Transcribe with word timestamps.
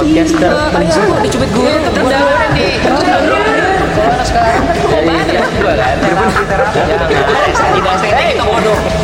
podcaster. 0.00 0.48
Paling 0.72 0.88
suka 0.88 1.16
di 1.20 1.28
cubit 1.28 1.50
guru 1.52 1.76
terdahulu 1.92 2.44
di? 2.56 2.68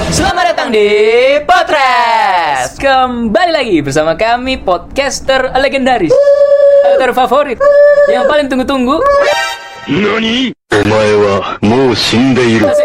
Selamat 0.08 0.44
datang 0.56 0.72
di 0.72 0.88
Potres 1.44 2.80
Kembali 2.80 3.52
lagi 3.52 3.76
bersama 3.84 4.16
kami 4.16 4.56
podcaster 4.56 5.52
legendaris. 5.60 6.16
Podcaster 6.16 7.12
favorit, 7.12 7.58
Yang 8.08 8.24
paling 8.24 8.46
tunggu-tunggu. 8.48 8.96
Nani? 9.92 10.56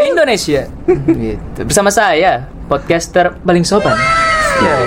Indonesia. 0.04 0.68
Gitu. 1.08 1.60
Bersama 1.64 1.88
saya, 1.88 2.44
podcaster 2.68 3.40
paling 3.48 3.64
sopan. 3.64 4.21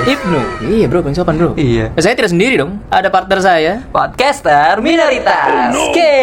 Ibnu 0.05 0.41
Iya 0.65 0.87
bro 0.87 1.01
paling 1.01 1.15
sopan 1.15 1.35
bro 1.35 1.51
Iya. 1.55 1.91
Saya 1.97 2.15
tidak 2.15 2.31
sendiri 2.31 2.55
dong 2.57 2.79
Ada 2.89 3.09
partner 3.09 3.39
saya 3.39 3.73
Podcaster 3.87 4.79
minoritas. 4.79 5.73
Oke. 5.73 6.15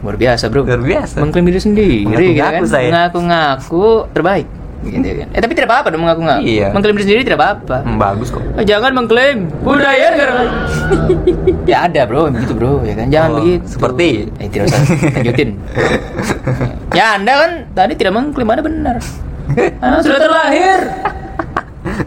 Luar 0.00 0.16
biasa 0.16 0.44
bro 0.46 0.62
Luar 0.62 0.80
biasa. 0.80 1.16
Mengklaim 1.18 1.46
diri 1.46 1.60
sendiri 1.60 1.98
Mengaku-ngaku 2.04 2.32
gitu 2.32 2.42
kan 2.42 2.64
saya. 2.66 2.88
Mengaku-ngaku 2.88 3.84
terbaik 4.10 4.48
gitu 4.80 4.96
kan. 5.04 5.28
Eh 5.30 5.38
tapi 5.38 5.52
tidak 5.52 5.68
apa-apa 5.68 5.88
dong 5.92 6.02
mengaku-ngaku 6.02 6.40
Iya. 6.42 6.66
Mengklaim 6.72 6.94
diri 6.94 7.04
sendiri 7.04 7.22
tidak 7.22 7.38
apa-apa 7.38 7.76
Hmm, 7.82 7.96
bagus 7.96 8.28
kok. 8.30 8.40
Eh, 8.54 8.64
Jangan 8.64 8.90
mengklaim 8.94 9.38
budaya 9.60 10.06
negara 10.08 10.32
lain. 10.36 10.52
Ya 11.70 11.84
ada 11.84 12.02
bro, 12.02 12.26
begitu 12.28 12.52
bro 12.52 12.80
ya 12.80 12.94
kan. 12.94 13.06
Jangan 13.06 13.30
Oh, 13.30 13.36
begitu. 13.38 13.64
seperti? 13.68 14.08
Eh 14.36 14.48
tidak 14.48 14.64
usah 14.66 14.80
lanjutin. 15.12 15.50
ya 16.98 17.14
anda 17.14 17.32
kan 17.36 17.50
tadi 17.70 17.92
tidak 17.94 18.12
mengklaim 18.12 18.48
anda 18.48 18.64
benar. 18.64 18.96
Anda 19.82 19.98
sudah 19.98 20.20
terlahir. 20.20 20.78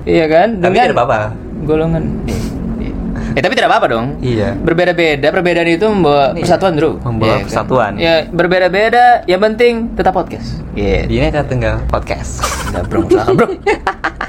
Iya 0.03 0.25
kan? 0.27 0.47
Tapi 0.59 0.73
tidak 0.75 0.95
apa-apa. 0.95 1.19
Golongan. 1.63 2.03
Eh, 2.27 2.91
eh, 3.33 3.41
tapi 3.41 3.53
tidak 3.55 3.69
apa-apa 3.71 3.87
dong. 3.89 4.07
Iya. 4.19 4.51
Berbeda-beda, 4.53 5.27
perbedaan 5.31 5.69
itu 5.69 5.87
membawa 5.87 6.31
Iya. 6.31 6.43
persatuan 6.43 6.73
bro. 6.75 6.91
Membawa 6.99 7.23
Iya 7.25 7.35
kan? 7.35 7.45
persatuan. 7.47 7.91
Ya 7.95 8.13
berbeda-beda, 8.27 9.05
yang 9.25 9.41
penting 9.41 9.73
tetap 9.95 10.11
podcast. 10.11 10.59
Iya. 10.75 11.07
Ini 11.07 11.31
kita 11.31 11.47
tinggal 11.47 11.75
podcast. 11.87 12.43
Nah, 12.71 12.83
bro, 12.83 13.07
bro. 13.07 13.47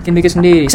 Bikin 0.05 0.21
bikin 0.21 0.33
sendiri. 0.37 0.67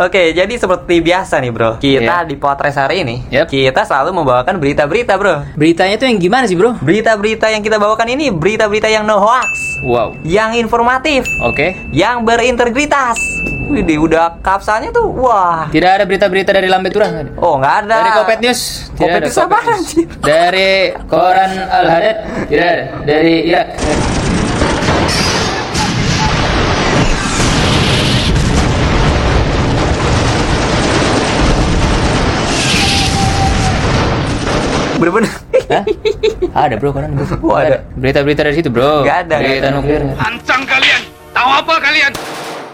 Oke, 0.00 0.32
jadi 0.32 0.48
seperti 0.56 1.04
biasa 1.04 1.36
nih 1.36 1.52
bro, 1.52 1.76
kita 1.76 2.24
Iya. 2.24 2.24
di 2.24 2.40
podcast 2.40 2.80
hari 2.80 3.04
ini, 3.04 3.20
Yap. 3.28 3.44
kita 3.44 3.84
selalu 3.84 4.16
membawakan 4.16 4.56
berita-berita 4.56 5.20
bro. 5.20 5.44
Beritanya 5.52 6.00
tuh 6.00 6.08
yang 6.08 6.16
gimana 6.16 6.48
sih 6.48 6.56
bro? 6.56 6.72
Berita-berita 6.80 7.52
yang 7.52 7.60
kita 7.60 7.76
bawakan 7.76 8.08
ini 8.08 8.32
berita-berita 8.32 8.88
yang 8.88 9.04
no 9.04 9.20
hoax, 9.20 9.84
Wow. 9.84 10.16
yang 10.24 10.56
informatif, 10.56 11.28
Oke. 11.44 11.76
yang 11.92 12.24
berintegritas. 12.24 13.20
Widih, 13.74 14.06
udah 14.06 14.38
kapsalnya 14.38 14.94
tuh, 14.94 15.10
wah. 15.18 15.66
Tidak 15.66 15.90
ada 15.90 16.06
berita-berita 16.06 16.54
dari 16.54 16.70
Lambe 16.70 16.94
Turah? 16.94 17.10
Oh, 17.34 17.58
nggak 17.58 17.74
ada. 17.82 17.96
Dari 18.06 18.10
Kopet 18.14 18.38
News 18.38 18.60
tidak 18.94 19.02
Kopet 19.02 19.18
ada. 19.18 19.26
News 19.26 19.38
anjir? 19.74 20.06
Dari 20.30 20.70
koran 21.10 21.50
Al 21.58 21.86
Hadad 21.90 22.16
tidak 22.46 22.66
ada. 22.70 22.84
Dari 23.02 23.34
Irak. 23.50 23.66
Bener-bener. 35.02 35.32
Hah? 35.64 35.82
Ada 36.54 36.74
bro 36.78 36.94
koran 36.94 37.10
bro. 37.18 37.26
Oh, 37.42 37.58
ada. 37.58 37.82
Berita-berita 37.98 38.46
dari 38.46 38.54
situ 38.54 38.70
bro. 38.70 39.02
Nggak 39.02 39.18
ada, 39.26 39.36
Berita 39.42 39.68
nuklir. 39.74 40.02
Ancang 40.14 40.62
kalian! 40.62 41.02
Tahu 41.34 41.50
apa 41.50 41.74
kalian? 41.82 42.14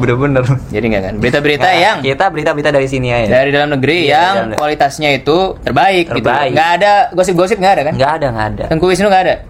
Bener-bener. 0.01 0.43
Jadi 0.67 0.85
nggak 0.87 1.03
kan? 1.03 1.15
Berita-berita 1.17 1.69
Nah, 1.69 1.77
yang 1.77 1.97
kita 2.01 2.25
berita-berita 2.27 2.71
dari 2.71 2.89
sini 2.89 3.13
aja. 3.13 3.29
dari 3.31 3.51
dalam 3.53 3.69
negeri 3.71 3.99
Iya, 4.03 4.17
yang 4.17 4.35
dalam- 4.49 4.59
kualitasnya 4.59 5.13
itu 5.13 5.61
terbaik, 5.61 6.09
gitu. 6.09 6.25
Terbaik. 6.25 6.51
Nggak 6.51 6.69
ada 6.75 6.93
gosip-gosip 7.13 7.57
nggak 7.57 7.73
ada 7.73 7.83
kan? 7.85 7.93
Nggak 7.95 8.13
ada, 8.17 8.27
nggak 8.31 8.47
ada. 8.51 8.65
Tengku 8.67 8.87
Wisnu 8.89 9.07
nggak 9.07 9.25
ada. 9.25 9.35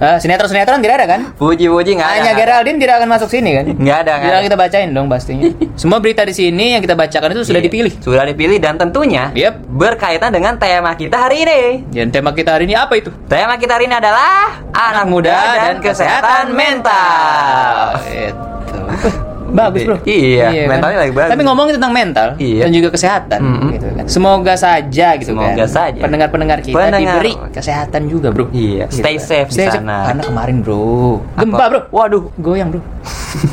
Ah, 0.00 0.16
sinetron-sinetron 0.16 0.80
tidak 0.80 0.96
ada 0.96 1.06
kan? 1.06 1.20
Puji-puji 1.36 1.92
nggak 1.92 2.08
ada. 2.08 2.16
Hanya 2.16 2.32
ada. 2.32 2.40
Geraldine 2.40 2.78
tidak 2.78 2.94
akan 2.96 3.08
masuk 3.10 3.28
sini 3.28 3.52
kan? 3.52 3.64
Nggak 3.70 3.98
ada, 4.00 4.12
nggak 4.16 4.32
ada. 4.32 4.40
kita 4.42 4.56
bacain 4.56 4.88
dong 4.90 5.06
pastinya. 5.06 5.44
Semua 5.76 6.00
berita 6.00 6.24
di 6.24 6.32
sini 6.32 6.72
yang 6.72 6.80
kita 6.80 6.96
bacakan 6.96 7.28
itu 7.30 7.44
sudah 7.44 7.60
Iya, 7.60 7.68
dipilih. 7.68 7.92
Sudah 8.00 8.24
dipilih 8.24 8.56
dan 8.58 8.74
tentunya 8.74 9.28
Yep. 9.30 9.60
berkaitan 9.68 10.32
dengan 10.32 10.56
tema 10.56 10.96
kita 10.96 11.20
hari 11.20 11.44
ini. 11.44 11.60
Dan 11.92 12.08
tema 12.08 12.32
kita 12.32 12.56
hari 12.56 12.64
ini 12.64 12.74
apa 12.74 12.96
itu? 12.96 13.12
Tema 13.28 13.54
kita 13.54 13.76
hari 13.76 13.86
ini 13.86 13.94
adalah 13.94 14.64
anak 14.72 15.04
muda 15.04 15.36
dan 15.60 15.74
kesehatan 15.78 16.48
mental. 16.50 18.00
Itu. 18.08 19.20
Bagus 19.50 19.80
bro. 19.82 19.96
Iya, 20.02 20.66
mentalnya 20.66 20.98
lagi 21.00 21.12
bagus. 21.12 21.30
Tapi 21.30 21.42
ngomongin 21.42 21.72
tentang 21.76 21.92
mental 21.92 22.28
Iya. 22.36 22.62
dan 22.62 22.70
juga 22.70 22.88
kesehatan, 22.90 23.40
Mm-mm. 23.40 23.70
gitu 23.72 23.86
kan. 23.90 24.04
Semoga 24.06 24.54
saja 24.54 25.08
gitu 25.16 25.30
Semoga 25.30 25.54
kan. 25.56 25.68
saja. 25.68 26.00
Pendengar-pendengar 26.00 26.58
kita 26.60 26.76
Pendengar. 26.76 27.18
diberi 27.18 27.32
kesehatan 27.50 28.02
juga 28.06 28.28
bro. 28.30 28.46
Iya, 28.50 28.86
stay 28.88 29.16
safe 29.16 29.48
di 29.48 29.62
sana. 29.62 30.06
Karena 30.06 30.22
kemarin 30.22 30.56
bro, 30.60 31.20
gempa 31.34 31.56
Apa? 31.56 31.64
bro. 31.68 31.80
Waduh. 31.90 32.22
Goyang 32.36 32.68
bro. 32.70 32.80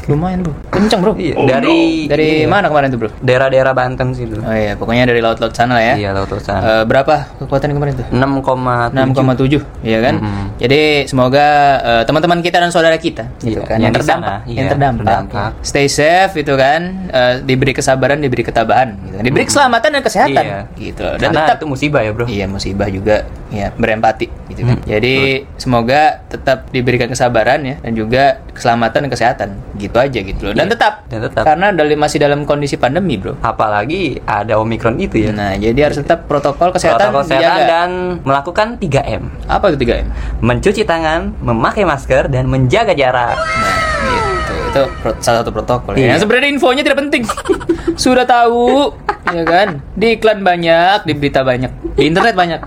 Lumayan 0.08 0.42
bro. 0.42 0.54
Kencang 0.70 1.00
bro. 1.00 1.14
Iya, 1.14 1.36
dari 1.38 2.08
Dari 2.08 2.28
iya, 2.44 2.48
mana 2.48 2.68
kemarin 2.68 2.90
tuh 2.90 3.00
bro? 3.00 3.10
Daerah-daerah 3.20 3.74
Banten 3.74 4.12
situ. 4.12 4.40
Oh 4.40 4.52
iya, 4.52 4.74
pokoknya 4.74 5.06
dari 5.06 5.20
laut-laut 5.20 5.54
sana 5.54 5.78
lah 5.78 5.84
ya. 5.84 5.96
Iya, 5.98 6.10
laut 6.12 6.30
sana. 6.40 6.62
Eh, 6.62 6.84
berapa 6.84 7.14
kekuatan 7.38 7.70
kemarin 7.72 7.94
tuh? 7.96 8.06
6,7 8.10 8.94
6,7 8.94 9.62
ya 9.84 10.00
kan. 10.02 10.16
Mhm. 10.18 10.46
Jadi 10.58 10.82
semoga 11.06 11.46
eh, 11.80 12.04
teman-teman 12.04 12.40
kita 12.42 12.58
dan 12.58 12.70
saudara 12.70 12.98
kita 12.98 13.30
gitu 13.40 13.60
Iya, 13.60 13.68
kan 13.68 13.78
yang 13.78 13.84
yang 13.84 13.94
terdampak, 13.94 14.38
sana, 14.40 14.50
yang 14.50 14.56
iya, 14.58 14.72
terdampak. 14.72 15.04
terdampak. 15.06 15.52
Stay 15.62 15.88
safe 15.88 16.34
itu 16.36 16.54
kan, 16.54 16.82
eh, 17.08 17.34
diberi 17.44 17.72
kesabaran, 17.72 18.18
diberi 18.18 18.42
ketabahan 18.42 18.98
gitu. 18.98 19.16
kan. 19.16 19.24
Diberi 19.24 19.44
keselamatan 19.46 19.90
dan 19.92 20.02
kesehatan 20.02 20.44
Iya. 20.44 20.60
gitu. 20.76 21.06
Dan 21.16 21.30
Karena 21.30 21.40
tetap 21.46 21.58
itu 21.58 21.66
musibah 21.68 22.02
ya, 22.02 22.12
Bro. 22.12 22.26
Iya, 22.28 22.46
musibah 22.48 22.88
juga 22.88 23.16
ya 23.48 23.72
berempati 23.72 24.28
gitu 24.52 24.62
kan. 24.64 24.76
Hmm, 24.76 24.86
Jadi 24.86 25.16
semoga 25.56 26.20
tetap 26.28 26.68
diberikan 26.70 27.08
kesabaran 27.08 27.64
ya 27.64 27.76
dan 27.80 27.94
juga 27.94 28.24
keselamatan 28.52 29.08
dan 29.08 29.12
kesehatan. 29.12 29.50
Gitu 29.78 29.94
aja 29.94 30.20
gitu 30.20 30.42
loh. 30.44 30.54
Dan 30.54 30.66
Iya, 30.66 30.74
tetap 30.74 30.94
dan 31.06 31.20
tetap. 31.22 31.44
karena 31.44 31.68
dari 31.70 31.94
masih 31.94 32.18
dalam 32.18 32.44
kondisi 32.44 32.76
pandemi, 32.76 33.16
Bro. 33.16 33.38
Apalagi 33.40 34.18
ada 34.24 34.58
Omikron 34.58 34.98
itu 34.98 35.18
ya. 35.20 35.30
Nah, 35.30 35.54
jadi 35.54 35.78
harus 35.84 35.98
tetap 35.98 36.26
protokol 36.26 36.70
kesehatan, 36.70 37.10
Protokol 37.10 37.24
kesehatan 37.24 37.46
dijaga. 37.56 37.68
dan 37.68 37.90
melakukan 38.22 38.68
3M. 38.76 39.24
apa 39.46 39.70
itu 39.70 39.78
3M? 39.80 40.08
Mencuci 40.40 40.82
tangan, 40.82 41.32
memakai 41.40 41.84
masker 41.84 42.28
dan 42.28 42.46
menjaga 42.46 42.92
jarak. 42.92 43.38
Nah, 43.38 43.78
gitu. 44.04 44.54
Itu 44.68 44.82
salah 45.20 45.42
satu 45.42 45.52
protokol. 45.52 45.94
Iya. 45.94 46.04
Ya. 46.04 46.10
Yang 46.12 46.22
sebenarnya 46.24 46.50
infonya 46.50 46.82
tidak 46.82 47.00
penting. 47.00 47.24
Sudah 47.98 48.26
tahu, 48.26 48.92
ya 49.30 49.44
kan? 49.44 49.68
Di 49.94 50.08
iklan 50.14 50.40
banyak, 50.42 51.04
di 51.04 51.14
berita 51.14 51.42
banyak, 51.42 51.72
di 51.94 52.04
internet 52.06 52.34
banyak. 52.34 52.62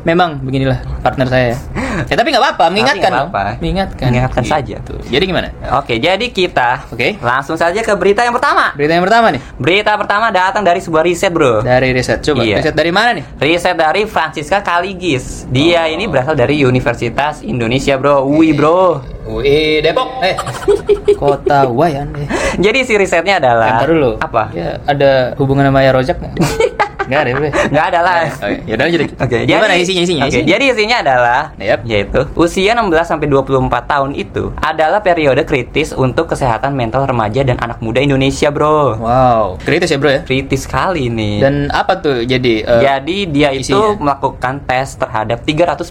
Memang 0.00 0.40
beginilah 0.40 0.80
partner 1.00 1.26
saya. 1.26 1.52
Ya 2.00 2.14
tapi 2.14 2.30
nggak 2.30 2.40
apa-apa, 2.40 2.64
mengingatkan 2.68 3.10
dong. 3.10 3.28
apa-apa. 3.28 3.60
Mengingatkan. 3.60 4.08
Mengingatkan 4.08 4.42
Gitu. 4.42 4.50
saja. 4.50 4.76
Jadi 5.06 5.24
gimana? 5.24 5.48
Oke, 5.76 5.98
jadi 5.98 6.22
kita 6.24 6.88
Oke. 6.88 7.18
langsung 7.20 7.54
saja 7.54 7.76
ke 7.76 7.92
berita 7.92 8.22
yang 8.22 8.32
pertama. 8.32 8.72
Berita 8.72 8.94
yang 8.94 9.04
pertama 9.04 9.28
nih 9.28 9.42
Berita 9.58 9.92
pertama 9.94 10.30
datang 10.30 10.62
dari 10.62 10.78
sebuah 10.78 11.02
riset, 11.02 11.28
Bro. 11.28 11.60
dari 11.60 11.92
riset. 11.92 12.22
Coba 12.22 12.40
Iya. 12.40 12.58
riset 12.58 12.72
dari 12.72 12.88
mana 12.88 13.10
nih? 13.12 13.24
Riset 13.36 13.76
dari 13.76 14.06
Francisca 14.06 14.60
Kaligis. 14.60 15.44
Dia 15.46 15.84
Oh. 15.84 15.92
ini 15.92 16.06
berasal 16.06 16.32
dari 16.32 16.62
Universitas 16.62 17.42
Indonesia, 17.42 17.94
Bro. 17.94 18.24
UI, 18.24 18.52
Bro. 18.52 19.04
UI 19.28 19.78
Depok. 19.80 20.08
Eh. 20.22 20.34
Kota 21.20 21.68
Wayan. 21.68 22.08
Eh. 22.16 22.26
Jadi 22.58 22.82
si 22.82 22.94
risetnya 22.94 23.36
adalah 23.36 23.76
Bentar 23.76 23.88
dulu. 23.88 24.10
Apa? 24.16 24.42
Ya, 24.50 24.80
ada 24.82 25.36
hubungan 25.36 25.62
sama 25.64 25.84
Rojak 25.92 26.16
nggak? 26.18 26.34
Nggak 27.10 27.20
ada. 27.20 27.30
Nggak 27.68 27.86
ada 27.90 28.00
lah. 28.00 28.18
Oke, 28.30 28.56
ya 28.64 28.74
udah 28.78 28.84
lanjut. 28.86 29.00
Oke, 29.18 29.38
gimana 29.44 29.66
jadi- 29.68 29.82
isinya 29.82 30.02
isinya? 30.02 30.22
Oke, 30.22 30.30
isinya? 30.30 30.48
jadi 30.48 30.64
isinya 30.70 30.96
adalah 31.02 31.40
Yap. 31.58 31.80
yaitu 31.84 32.20
usia 32.34 32.70
16 32.72 33.04
sampai 33.04 33.26
24 33.26 33.58
tahun 33.84 34.10
itu 34.14 34.44
adalah 34.56 35.00
periode 35.00 35.42
kritis 35.42 35.90
untuk 35.90 36.30
kesehatan 36.30 36.72
mental 36.72 37.04
remaja 37.04 37.42
dan 37.42 37.58
anak 37.58 37.80
muda 37.80 37.98
Indonesia, 37.98 38.48
Bro. 38.48 39.02
Wow, 39.02 39.58
kritis 39.58 39.90
ya, 39.90 39.98
Bro 39.98 40.10
ya? 40.10 40.20
Kritis 40.22 40.64
sekali 40.64 41.10
nih. 41.10 41.36
Dan 41.40 41.54
apa 41.68 41.98
tuh 41.98 42.22
jadi 42.22 42.54
eh, 42.62 42.80
Jadi 42.80 43.18
dia 43.26 43.50
itu 43.50 43.74
isinya? 43.74 43.98
melakukan 43.98 44.62
tes 44.62 44.94
terhadap 44.94 45.42
393 45.42 45.90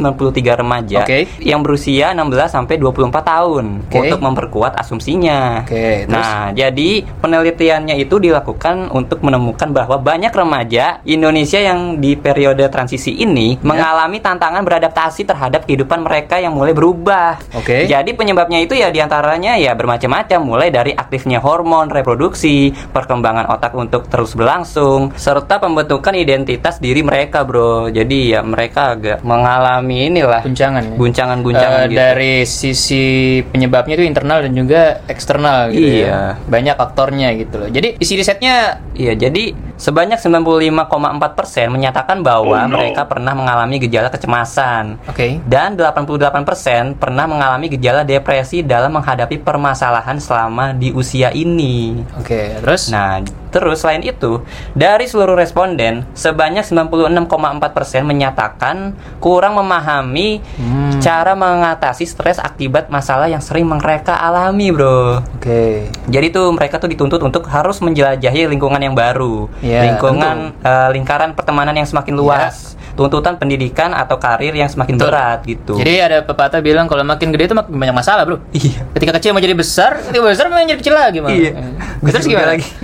remaja 0.55 1.03
Oke. 1.03 1.27
yang 1.39 1.59
berusia 1.59 2.13
16 2.13 2.47
sampai 2.47 2.77
24 2.77 3.11
tahun 3.21 3.65
Oke. 3.85 3.97
untuk 3.99 4.19
memperkuat 4.21 4.77
asumsinya. 4.77 5.65
Oke, 5.65 6.05
terus? 6.05 6.13
Nah, 6.15 6.53
jadi 6.53 6.89
penelitiannya 7.19 7.95
itu 7.97 8.15
dilakukan 8.17 8.87
untuk 8.89 9.19
menemukan 9.19 9.69
bahwa 9.69 9.97
banyak 9.97 10.31
remaja 10.31 11.01
Indonesia 11.09 11.57
yang 11.57 11.97
di 11.97 12.13
periode 12.13 12.61
transisi 12.67 13.15
ini 13.15 13.55
Ya. 13.55 13.65
mengalami 13.65 14.17
tantangan 14.17 14.61
beradaptasi 14.61 15.23
terhadap 15.23 15.65
kehidupan 15.65 15.99
mereka 15.99 16.37
yang 16.37 16.53
mulai 16.53 16.71
berubah. 16.71 17.41
Oke. 17.53 17.85
Jadi 17.85 18.13
penyebabnya 18.13 18.59
itu 18.59 18.73
ya 18.73 18.89
di 18.89 18.99
antaranya 18.99 19.55
ya 19.55 19.73
bermacam-macam, 19.73 20.39
mulai 20.39 20.69
dari 20.69 20.91
aktifnya 20.91 21.39
hormon 21.39 21.89
reproduksi, 21.89 22.69
perkembangan 22.89 23.49
otak 23.49 23.73
untuk 23.73 24.05
terus 24.05 24.33
berlangsung, 24.33 25.09
serta 25.13 25.57
pembentukan 25.57 26.13
identitas 26.13 26.77
diri 26.77 27.01
mereka, 27.01 27.41
bro. 27.41 27.87
Jadi 27.87 28.29
ya 28.29 28.41
mereka 28.41 28.93
agak 28.93 29.21
mengalami 29.21 30.07
inilah 30.07 30.41
guncangan 30.41 30.83
ya? 30.83 30.95
guncangan-guncangan 30.95 31.81
Eh, 31.81 31.87
gitu. 31.87 31.97
dari 31.97 32.33
sisi 32.43 33.05
penyebabnya 33.43 33.93
itu 33.95 34.03
internal 34.03 34.43
dan 34.43 34.53
juga 34.53 34.81
eksternal 35.05 35.71
gitu 35.71 36.03
Iya. 36.03 36.07
ya. 36.07 36.21
Banyak 36.45 36.75
faktornya 36.75 37.33
gitu 37.33 37.55
loh. 37.57 37.69
Jadi 37.69 37.97
isi 37.97 38.13
risetnya 38.13 38.81
Iya, 38.91 39.15
jadi 39.15 39.55
sebanyak 39.79 40.19
95,4% 40.19 41.71
menyatakan 41.71 42.19
bahwa 42.19 42.67
mereka 42.67 43.07
pernah 43.07 43.31
mengalami 43.31 43.79
gejala 43.79 44.11
kecemasan. 44.11 44.99
Oke. 45.07 45.39
Dan 45.47 45.79
88% 45.79 46.99
pernah 46.99 47.25
mengalami 47.25 47.71
gejala 47.71 48.03
depresi 48.03 48.59
dalam 48.61 48.91
menghadapi 48.99 49.39
permasalahan 49.39 50.19
selama 50.19 50.75
di 50.75 50.91
usia 50.91 51.31
ini. 51.31 52.03
Oke, 52.19 52.59
terus? 52.59 52.91
Nah, 52.91 53.23
terus 53.49 53.81
selain 53.81 54.03
itu, 54.03 54.43
dari 54.75 55.07
seluruh 55.07 55.39
responden, 55.39 56.03
sebanyak 56.11 56.67
96,4% 56.67 58.03
menyatakan 58.03 58.93
kurang 59.17 59.55
memahami 59.55 60.43
Hmm. 60.59 60.99
cara 60.99 61.31
mengatasi 61.33 62.03
stres 62.03 62.35
akibat 62.37 62.91
masalah 62.91 63.31
yang 63.31 63.39
sering 63.39 63.63
mereka 63.63 64.19
alami, 64.19 64.75
Bro. 64.75 65.23
Oke. 65.39 65.87
Jadi 66.11 66.27
tuh 66.29 66.51
mereka 66.51 66.75
tuh 66.75 66.91
dituntut 66.91 67.23
untuk 67.23 67.47
harus 67.47 67.79
menjelajahi 67.79 68.51
lingkungan 68.51 68.81
yang 68.83 68.91
baru, 68.97 69.47
Iya, 69.69 69.81
lingkungan 69.85 70.57
eh, 70.65 70.89
lingkaran 70.97 71.37
pertemanan 71.37 71.77
yang 71.77 71.85
semakin 71.85 72.13
luas, 72.17 72.73
tuntutan 72.99 73.39
pendidikan 73.39 73.95
atau 73.95 74.19
karir 74.19 74.51
yang 74.51 74.67
semakin 74.67 74.99
Betul. 74.99 75.07
berat 75.07 75.39
gitu. 75.47 75.73
Jadi 75.79 75.93
ada 75.95 76.17
pepatah 76.19 76.59
bilang 76.59 76.91
kalau 76.91 77.07
makin 77.07 77.31
gede 77.31 77.47
itu 77.47 77.55
makin 77.55 77.71
banyak 77.71 77.95
masalah, 77.95 78.27
Bro. 78.27 78.43
iya. 78.51 78.83
Ketika 78.91 79.15
kecil 79.15 79.31
mau 79.31 79.39
jadi 79.39 79.55
besar, 79.55 80.03
ketika 80.03 80.27
besar 80.27 80.51
mau 80.51 80.59
jadi 80.59 80.75
kecil 80.75 80.91
lagi, 80.91 81.17
Bang. 81.23 81.31
Iya. 81.31 81.51
Eh, 81.55 82.11
Terus 82.11 82.25
gimana 82.27 82.55
lagi? 82.55 82.67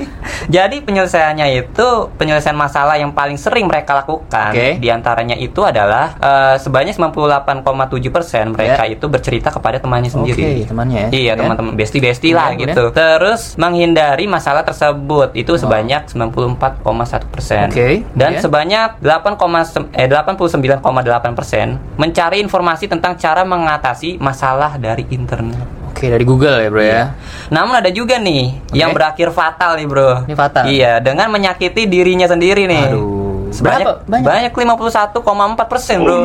Jadi 0.45 0.81
penyelesaiannya 0.81 1.47
itu 1.57 1.87
penyelesaian 2.17 2.53
masalah 2.53 2.97
yang 2.97 3.09
paling 3.09 3.33
sering 3.33 3.65
mereka 3.65 3.97
lakukan. 3.97 4.53
Oke. 4.53 4.77
Di 4.77 4.89
antaranya 4.89 5.33
itu 5.33 5.61
adalah 5.61 6.13
eh, 6.17 6.55
sebanyak 6.57 6.93
98,7% 6.93 8.53
mereka 8.53 8.83
itu 8.85 9.05
bercerita 9.05 9.49
kepada 9.49 9.77
temannya 9.79 10.11
sendiri. 10.11 10.41
Oke, 10.41 10.69
temannya 10.69 10.97
ya. 10.97 11.09
Iya, 11.09 11.23
Ya. 11.25 11.33
teman-teman 11.35 11.73
besti-besti 11.73 12.29
lah 12.31 12.53
Kemudian, 12.53 12.73
gitu. 12.77 12.83
Terus 12.93 13.41
menghindari 13.57 14.25
masalah 14.25 14.61
tersebut 14.61 15.33
itu 15.33 15.57
sebanyak 15.57 16.05
94,1%. 16.07 17.73
Oke, 17.73 18.05
Dan 18.13 18.37
kemudian? 18.37 18.41
sebanyak 18.41 18.89
8, 19.01 19.89
eh, 19.93 20.04
89,8% 20.07 21.97
mencari 21.97 22.37
informasi 22.39 22.85
tentang 22.85 23.15
cara 23.15 23.41
mengatasi 23.41 24.17
masalah 24.17 24.75
dari 24.75 25.05
internet. 25.09 25.57
Oke, 25.89 26.11
dari 26.11 26.21
Google 26.21 26.59
ya, 26.59 26.67
Bro 26.67 26.83
ya. 26.83 27.03
Namun 27.47 27.79
ada 27.79 27.87
juga 27.87 28.19
nih 28.19 28.59
yang 28.71 28.91
berakhir 28.91 29.31
fatal 29.31 29.79
nih 29.79 29.87
bro. 29.87 30.27
Ini 30.27 30.35
fatal. 30.35 30.63
Iya, 30.67 30.99
dengan 30.99 31.31
menyakiti 31.31 31.87
dirinya 31.87 32.27
sendiri 32.27 32.67
nih. 32.67 32.91
Aduh. 32.91 33.47
Sebanyak 33.55 33.87
Berapa? 33.87 34.03
Banyak? 34.03 34.25
banyak 34.27 34.51
51,4 34.51 35.71
persen 35.71 36.03
bro. 36.03 36.19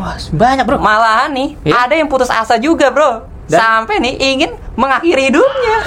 Wah, 0.00 0.16
banyak, 0.16 0.64
Bro. 0.64 0.80
Malahan 0.80 1.28
nih 1.28 1.48
Iya. 1.60 1.84
ada 1.84 1.94
yang 1.94 2.08
putus 2.08 2.32
asa 2.32 2.56
juga 2.56 2.88
bro. 2.88 3.28
Dan- 3.44 3.60
Sampai 3.60 4.00
nih 4.00 4.16
ingin 4.16 4.50
mengakhiri 4.72 5.28
hidupnya. 5.28 5.78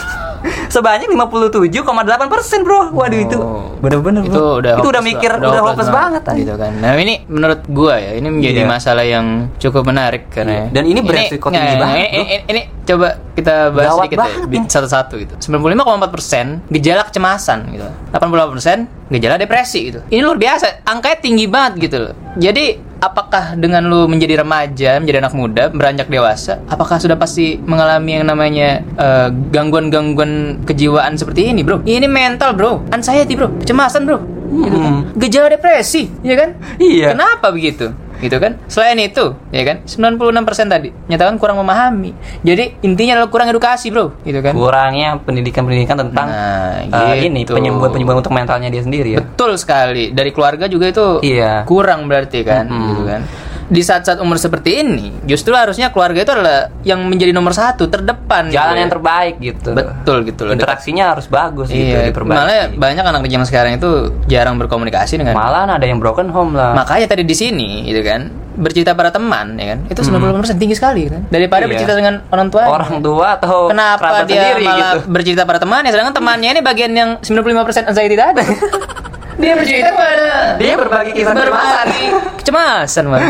Sebanyak 0.68 1.08
57,8 1.08 2.28
persen 2.28 2.60
bro. 2.62 2.92
Waduh 2.92 3.20
itu 3.20 3.38
Oh. 3.38 3.76
bener-bener 3.80 4.26
bro. 4.26 4.32
itu 4.32 4.42
udah 4.62 4.74
itu 4.76 4.88
udah 4.88 5.02
hopeless 5.02 5.06
mikir 5.06 5.32
udah, 5.32 5.62
hopeless 5.62 5.92
banget. 5.92 6.22
gitu 6.36 6.54
kan. 6.56 6.72
Nah 6.80 6.92
ini 6.96 7.24
menurut 7.28 7.62
gua 7.68 7.96
ya 7.98 8.12
ini 8.16 8.28
menjadi 8.28 8.62
Iya. 8.64 8.70
masalah 8.70 9.06
yang 9.06 9.52
cukup 9.58 9.84
menarik 9.86 10.28
karena 10.30 10.68
Iya. 10.68 10.74
Dan 10.74 10.84
ini 10.86 11.00
beresiko 11.02 11.48
tinggi 11.48 11.62
nggak, 11.62 11.80
banget, 11.80 11.98
Ini, 11.98 12.08
bro. 12.08 12.22
ini, 12.22 12.36
ini 12.48 12.62
coba 12.86 13.08
kita 13.36 13.56
bahas 13.70 13.90
Gawat 13.92 14.00
sedikit 14.06 14.18
ya, 14.18 14.22
banget 14.24 14.72
satu-satu 14.72 15.14
gitu. 15.18 15.34
95,4 15.42 16.10
persen 16.10 16.46
gejala 16.70 17.02
kecemasan 17.04 17.60
gitu. 17.74 17.88
88 18.12 18.54
persen 18.54 18.78
gejala 19.08 19.36
depresi 19.36 19.80
gitu. 19.90 20.00
Ini 20.08 20.22
luar 20.22 20.38
biasa, 20.38 20.82
angkanya 20.84 21.18
tinggi 21.20 21.46
banget 21.46 21.74
gitu 21.80 21.98
loh. 22.00 22.14
Jadi 22.36 22.66
apakah 23.02 23.60
dengan 23.60 23.86
lu 23.86 24.08
menjadi 24.08 24.44
remaja, 24.44 24.98
menjadi 25.00 25.20
anak 25.24 25.34
muda, 25.36 25.64
beranjak 25.72 26.08
dewasa, 26.08 26.62
apakah 26.70 27.00
sudah 27.00 27.18
pasti 27.20 27.60
mengalami 27.60 28.22
yang 28.22 28.26
namanya 28.28 28.82
eh, 28.82 29.28
gangguan-gangguan 29.52 30.64
kejiwaan 30.64 31.20
seperti 31.20 31.52
ini, 31.52 31.62
bro? 31.62 31.84
Ini 31.84 32.08
mental, 32.08 32.56
bro. 32.56 32.84
Anxiety, 32.92 33.36
bro. 33.36 33.52
Kecemasan, 33.62 34.08
bro. 34.08 34.20
Gitu 34.46 34.78
kan. 34.78 34.94
Gejala 35.20 35.48
depresi, 35.52 36.08
ya 36.22 36.36
kan? 36.38 36.50
Iya. 36.80 37.18
Kenapa 37.18 37.52
begitu? 37.52 37.92
Gitu 38.20 38.38
kan? 38.38 38.58
Selain 38.66 38.96
itu, 38.96 39.36
ya 39.50 39.64
kan? 39.64 39.84
96% 39.84 40.32
tadi 40.68 40.90
nyatakan 41.08 41.36
kurang 41.36 41.60
memahami. 41.60 42.16
Jadi 42.42 42.80
intinya 42.82 43.20
adalah 43.20 43.30
kurang 43.30 43.48
edukasi, 43.50 43.90
bro. 43.90 44.16
Gitu 44.22 44.40
kan? 44.40 44.54
Kurangnya 44.54 45.20
pendidikan-pendidikan 45.20 45.98
tentang 46.00 46.28
Nah, 46.28 47.12
eh, 47.14 47.26
ini 47.26 47.44
gitu. 47.44 47.54
penyembuhan-penyembuhan 47.54 48.20
untuk 48.20 48.32
mentalnya 48.32 48.68
dia 48.68 48.82
sendiri 48.82 49.16
ya. 49.16 49.20
Betul 49.20 49.56
sekali. 49.56 50.12
Dari 50.12 50.32
keluarga 50.32 50.66
juga 50.66 50.88
itu 50.88 51.06
Iya. 51.22 51.64
kurang 51.64 52.08
berarti 52.08 52.42
kan, 52.42 52.66
Mm-mm. 52.66 52.88
gitu 52.92 53.04
kan. 53.06 53.22
Di 53.66 53.82
saat-saat 53.82 54.22
umur 54.22 54.38
seperti 54.38 54.86
ini, 54.86 55.10
justru 55.26 55.58
harusnya 55.58 55.90
keluarga 55.90 56.22
itu 56.22 56.32
adalah 56.32 56.70
yang 56.86 57.02
menjadi 57.02 57.34
nomor 57.34 57.50
satu, 57.50 57.90
terdepan. 57.90 58.54
Jalan 58.54 58.78
gitu 58.78 58.82
yang 58.82 58.90
ya. 58.90 58.94
terbaik 58.94 59.36
gitu. 59.42 59.70
Betul 59.74 60.18
gitu 60.24 60.42
loh. 60.46 60.54
Interaksinya 60.54 61.18
harus 61.18 61.26
bagus 61.26 61.74
gitu 61.74 61.82
Iya, 61.82 62.14
diperbaiki. 62.14 62.38
malah 62.38 62.70
banyak 62.70 63.04
anak 63.04 63.22
zaman 63.26 63.48
sekarang 63.50 63.72
itu 63.76 63.90
jarang 64.30 64.62
berkomunikasi 64.62 65.18
dengan 65.18 65.34
Malahan 65.34 65.74
ada 65.74 65.86
yang 65.86 65.98
broken 65.98 66.30
home 66.30 66.54
lah. 66.54 66.78
Makanya 66.78 67.10
tadi 67.10 67.26
di 67.26 67.34
sini 67.34 67.90
gitu 67.90 68.06
kan, 68.06 68.30
bercerita 68.56 68.94
pada 68.94 69.12
teman 69.12 69.58
ya 69.58 69.76
kan. 69.76 69.80
Itu 69.90 70.02
90% 70.02 70.62
tinggi 70.62 70.76
sekali 70.78 71.10
kan. 71.10 71.26
Daripada 71.28 71.66
Iya. 71.66 71.70
bercerita 71.74 71.94
dengan 71.98 72.22
orang 72.30 72.48
tua. 72.54 72.64
Orang 72.70 73.02
tua 73.02 73.28
atau 73.36 73.68
Kenapa 73.68 74.24
dia 74.24 74.54
sendiri 74.56 74.64
malah 74.64 74.78
gitu. 74.96 75.00
bercerita 75.10 75.42
pada 75.44 75.60
temannya 75.60 75.90
sedangkan 75.92 76.16
temannya 76.16 76.50
ini 76.54 76.62
bagian 76.62 76.92
yang 76.94 77.10
95% 77.20 77.90
anxiety 77.90 78.16
tadi. 78.16 78.46
dia 79.36 79.54
bercerita 79.54 79.92
pada 79.92 80.56
Dia 80.56 80.74
berbagi 80.76 81.12
kisah 81.12 81.32
kecemasan. 81.32 81.86
berbagi 81.86 82.06
kecemasan, 82.40 83.04
Bang. 83.08 83.24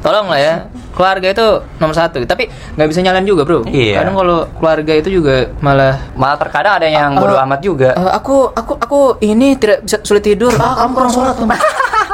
Tolong 0.00 0.26
lah 0.28 0.36
ya. 0.38 0.54
Keluarga 0.92 1.26
itu 1.26 1.46
nomor 1.76 1.90
satu, 1.90 2.22
tapi 2.22 2.46
nggak 2.46 2.86
bisa 2.86 3.00
nyalain 3.00 3.24
juga, 3.24 3.42
bro. 3.42 3.64
Iya. 3.64 3.98
Kadang 3.98 4.14
kalau 4.14 4.46
keluarga 4.52 4.92
itu 4.94 5.10
juga 5.10 5.50
malah 5.58 5.98
Malah 6.14 6.38
terkadang 6.38 6.78
ada 6.78 6.86
yang 6.86 7.16
Ah, 7.16 7.20
bodo 7.20 7.34
ah, 7.34 7.42
amat 7.42 7.60
juga. 7.60 7.90
"Eh, 7.92 8.10
aku 8.12 8.46
aku 8.48 8.72
aku 8.76 8.98
ini 9.20 9.56
tidak 9.56 9.82
bisa 9.82 9.98
sulit 10.02 10.22
tidur. 10.22 10.54
Ah, 10.54 10.78
kamu 10.78 10.92
kurang 10.92 11.10
sholat, 11.10 11.34
Bang." 11.40 11.58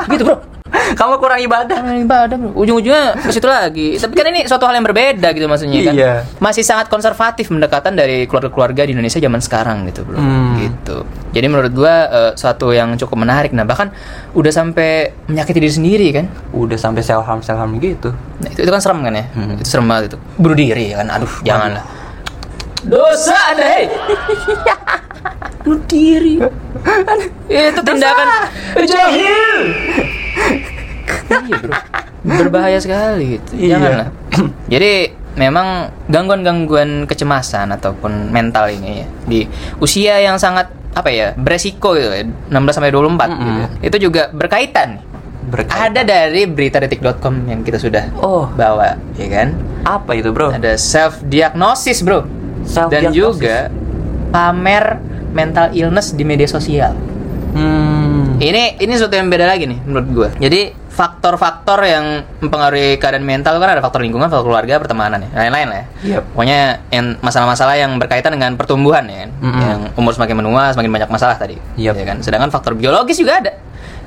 gitu, 0.09 0.25
bro. 0.25 0.60
Kamu 0.99 1.19
kurang 1.19 1.41
ibadah. 1.43 1.77
Karena 1.83 1.99
ibadah 1.99 2.37
bro. 2.39 2.51
Ujung-ujungnya 2.55 3.19
ke 3.19 3.31
situ 3.35 3.49
lagi. 3.51 3.99
Tapi 3.99 4.15
kan 4.15 4.27
ini 4.31 4.47
suatu 4.47 4.65
hal 4.67 4.79
yang 4.79 4.87
berbeda 4.87 5.29
gitu 5.35 5.47
maksudnya 5.51 5.81
kan. 5.91 5.95
Iya. 5.95 6.15
Masih 6.39 6.63
sangat 6.63 6.87
konservatif 6.87 7.51
pendekatan 7.51 7.95
dari 7.99 8.25
keluarga-keluarga 8.27 8.87
di 8.87 8.93
Indonesia 8.95 9.19
zaman 9.19 9.41
sekarang 9.43 9.87
gitu 9.91 10.07
bro. 10.07 10.19
Hmm. 10.19 10.59
Gitu. 10.59 10.97
Jadi 11.31 11.47
menurut 11.47 11.73
gua 11.75 11.95
eh, 12.11 12.33
suatu 12.39 12.71
yang 12.75 12.95
cukup 12.99 13.17
menarik. 13.23 13.51
Nah 13.55 13.67
bahkan 13.67 13.91
udah 14.35 14.53
sampai 14.53 15.15
menyakiti 15.27 15.59
diri 15.59 15.75
sendiri 15.75 16.07
kan. 16.15 16.27
Udah 16.55 16.79
sampai 16.79 17.03
self 17.03 17.27
harm 17.27 17.43
self 17.43 17.59
harm 17.59 17.79
gitu. 17.83 18.15
Nah, 18.41 18.49
itu, 18.51 18.65
itu 18.65 18.71
kan 18.71 18.81
serem 18.83 19.03
kan 19.03 19.13
ya. 19.15 19.25
Hmm. 19.35 19.59
Itu 19.59 19.69
serem 19.69 19.87
banget 19.87 20.15
itu. 20.15 20.19
Bunuh 20.39 20.57
diri 20.57 20.95
kan. 20.95 21.07
Aduh 21.11 21.33
janganlah. 21.43 21.85
Dosa 22.81 23.37
hei. 23.61 23.85
Bunuh 25.71 25.87
diri. 25.87 26.35
itu 27.49 27.81
tindakan 27.81 28.27
jahil. 28.83 29.61
iya 31.31 31.57
bro 31.57 31.75
berbahaya 32.21 32.77
sekali 32.77 33.39
gitu 33.39 33.50
Iya. 33.57 33.71
janganlah 33.73 34.09
jadi 34.67 34.93
memang 35.33 35.67
gangguan-gangguan 36.07 37.07
kecemasan 37.07 37.71
ataupun 37.71 38.29
mental 38.29 38.67
ini 38.69 39.00
ya 39.00 39.07
di 39.25 39.41
usia 39.79 40.19
yang 40.19 40.37
sangat 40.37 40.67
apa 40.91 41.07
ya 41.07 41.33
beresiko 41.33 41.95
gitu 41.95 42.11
ya 42.11 42.27
16 42.50 42.50
sampai 42.73 42.91
24 42.91 43.31
Mm-mm. 43.31 43.31
gitu 43.31 43.67
itu 43.81 44.11
juga 44.11 44.23
berkaitan 44.29 44.99
Berkaitan. 45.43 45.87
ada 45.89 46.03
dari 46.05 46.45
beritadetik.com 46.45 47.47
yang 47.47 47.62
kita 47.62 47.79
sudah 47.79 48.11
Oh. 48.17 48.50
bawa 48.50 48.99
ya 49.15 49.27
kan 49.29 49.55
Apa 49.81 50.12
itu, 50.12 50.29
Bro? 50.29 50.53
ada 50.53 50.75
self 50.75 51.23
diagnosis 51.25 52.03
bro 52.03 52.21
dan 52.21 52.69
Self-diagnosis. 52.69 53.17
juga 53.17 53.57
pamer 54.31 54.99
mental 55.31 55.71
illness 55.75 56.15
di 56.15 56.25
media 56.27 56.47
sosial 56.47 56.95
Hmm. 57.51 58.39
ini 58.39 58.79
ini 58.79 58.93
sesuatu 58.95 59.19
yang 59.19 59.27
beda 59.27 59.43
lagi 59.43 59.67
nih 59.67 59.83
menurut 59.83 60.09
gue. 60.15 60.29
Jadi 60.39 60.71
faktor-faktor 60.91 61.81
yang 61.83 62.23
mempengaruhi 62.45 63.01
keadaan 63.01 63.25
mental 63.25 63.57
kan 63.57 63.73
ada 63.73 63.83
faktor 63.83 64.05
lingkungan, 64.05 64.29
faktor 64.29 64.53
keluarga, 64.53 64.79
pertemanan 64.79 65.25
ya, 65.27 65.31
lain-lain 65.47 65.67
lah 65.67 65.79
ya. 65.79 65.87
Yep. 66.15 66.23
Pokoknya 66.35 66.59
yang 66.93 67.07
masalah-masalah 67.25 67.75
yang 67.81 67.97
berkaitan 67.97 68.37
dengan 68.37 68.55
pertumbuhan 68.55 69.09
ya 69.09 69.27
kan. 69.27 69.31
Mm-mm. 69.41 69.61
Yang 69.65 69.81
umur 69.97 70.13
semakin 70.15 70.37
menua, 70.45 70.63
semakin 70.77 70.91
banyak 70.93 71.11
masalah 71.11 71.35
tadi. 71.41 71.57
Yep. 71.81 71.95
Ya 71.97 72.05
kan. 72.05 72.17
Sedangkan 72.21 72.51
faktor 72.53 72.77
biologis 72.77 73.17
juga 73.17 73.41
ada. 73.41 73.53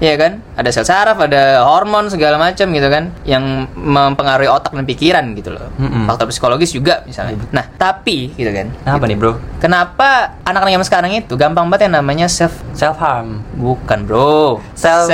Ya 0.03 0.19
kan? 0.19 0.43
Ada 0.59 0.69
sel 0.75 0.83
saraf, 0.83 1.15
ada 1.23 1.63
hormon 1.63 2.11
segala 2.11 2.35
macam 2.35 2.67
gitu 2.75 2.91
kan 2.91 3.15
yang 3.23 3.71
mempengaruhi 3.71 4.51
otak 4.51 4.75
dan 4.75 4.83
pikiran 4.83 5.31
gitu 5.39 5.55
loh. 5.55 5.71
Mm-mm. 5.79 6.11
Faktor 6.11 6.27
psikologis 6.27 6.75
juga 6.75 7.07
misalnya. 7.07 7.39
Nah, 7.55 7.63
tapi 7.79 8.35
gitu 8.35 8.51
kan. 8.51 8.67
Apa 8.83 9.07
nih, 9.07 9.15
Bro? 9.15 9.39
Kenapa 9.63 10.35
anak-anak 10.43 10.75
zaman 10.75 10.87
sekarang 10.91 11.11
itu 11.15 11.39
gampang 11.39 11.71
banget 11.71 11.87
yang 11.87 12.03
namanya 12.03 12.27
self 12.27 12.51
Self 12.75 12.99
harm. 12.99 13.47
Bukan 13.55 14.03
bro, 14.03 14.59
Self 14.75 15.07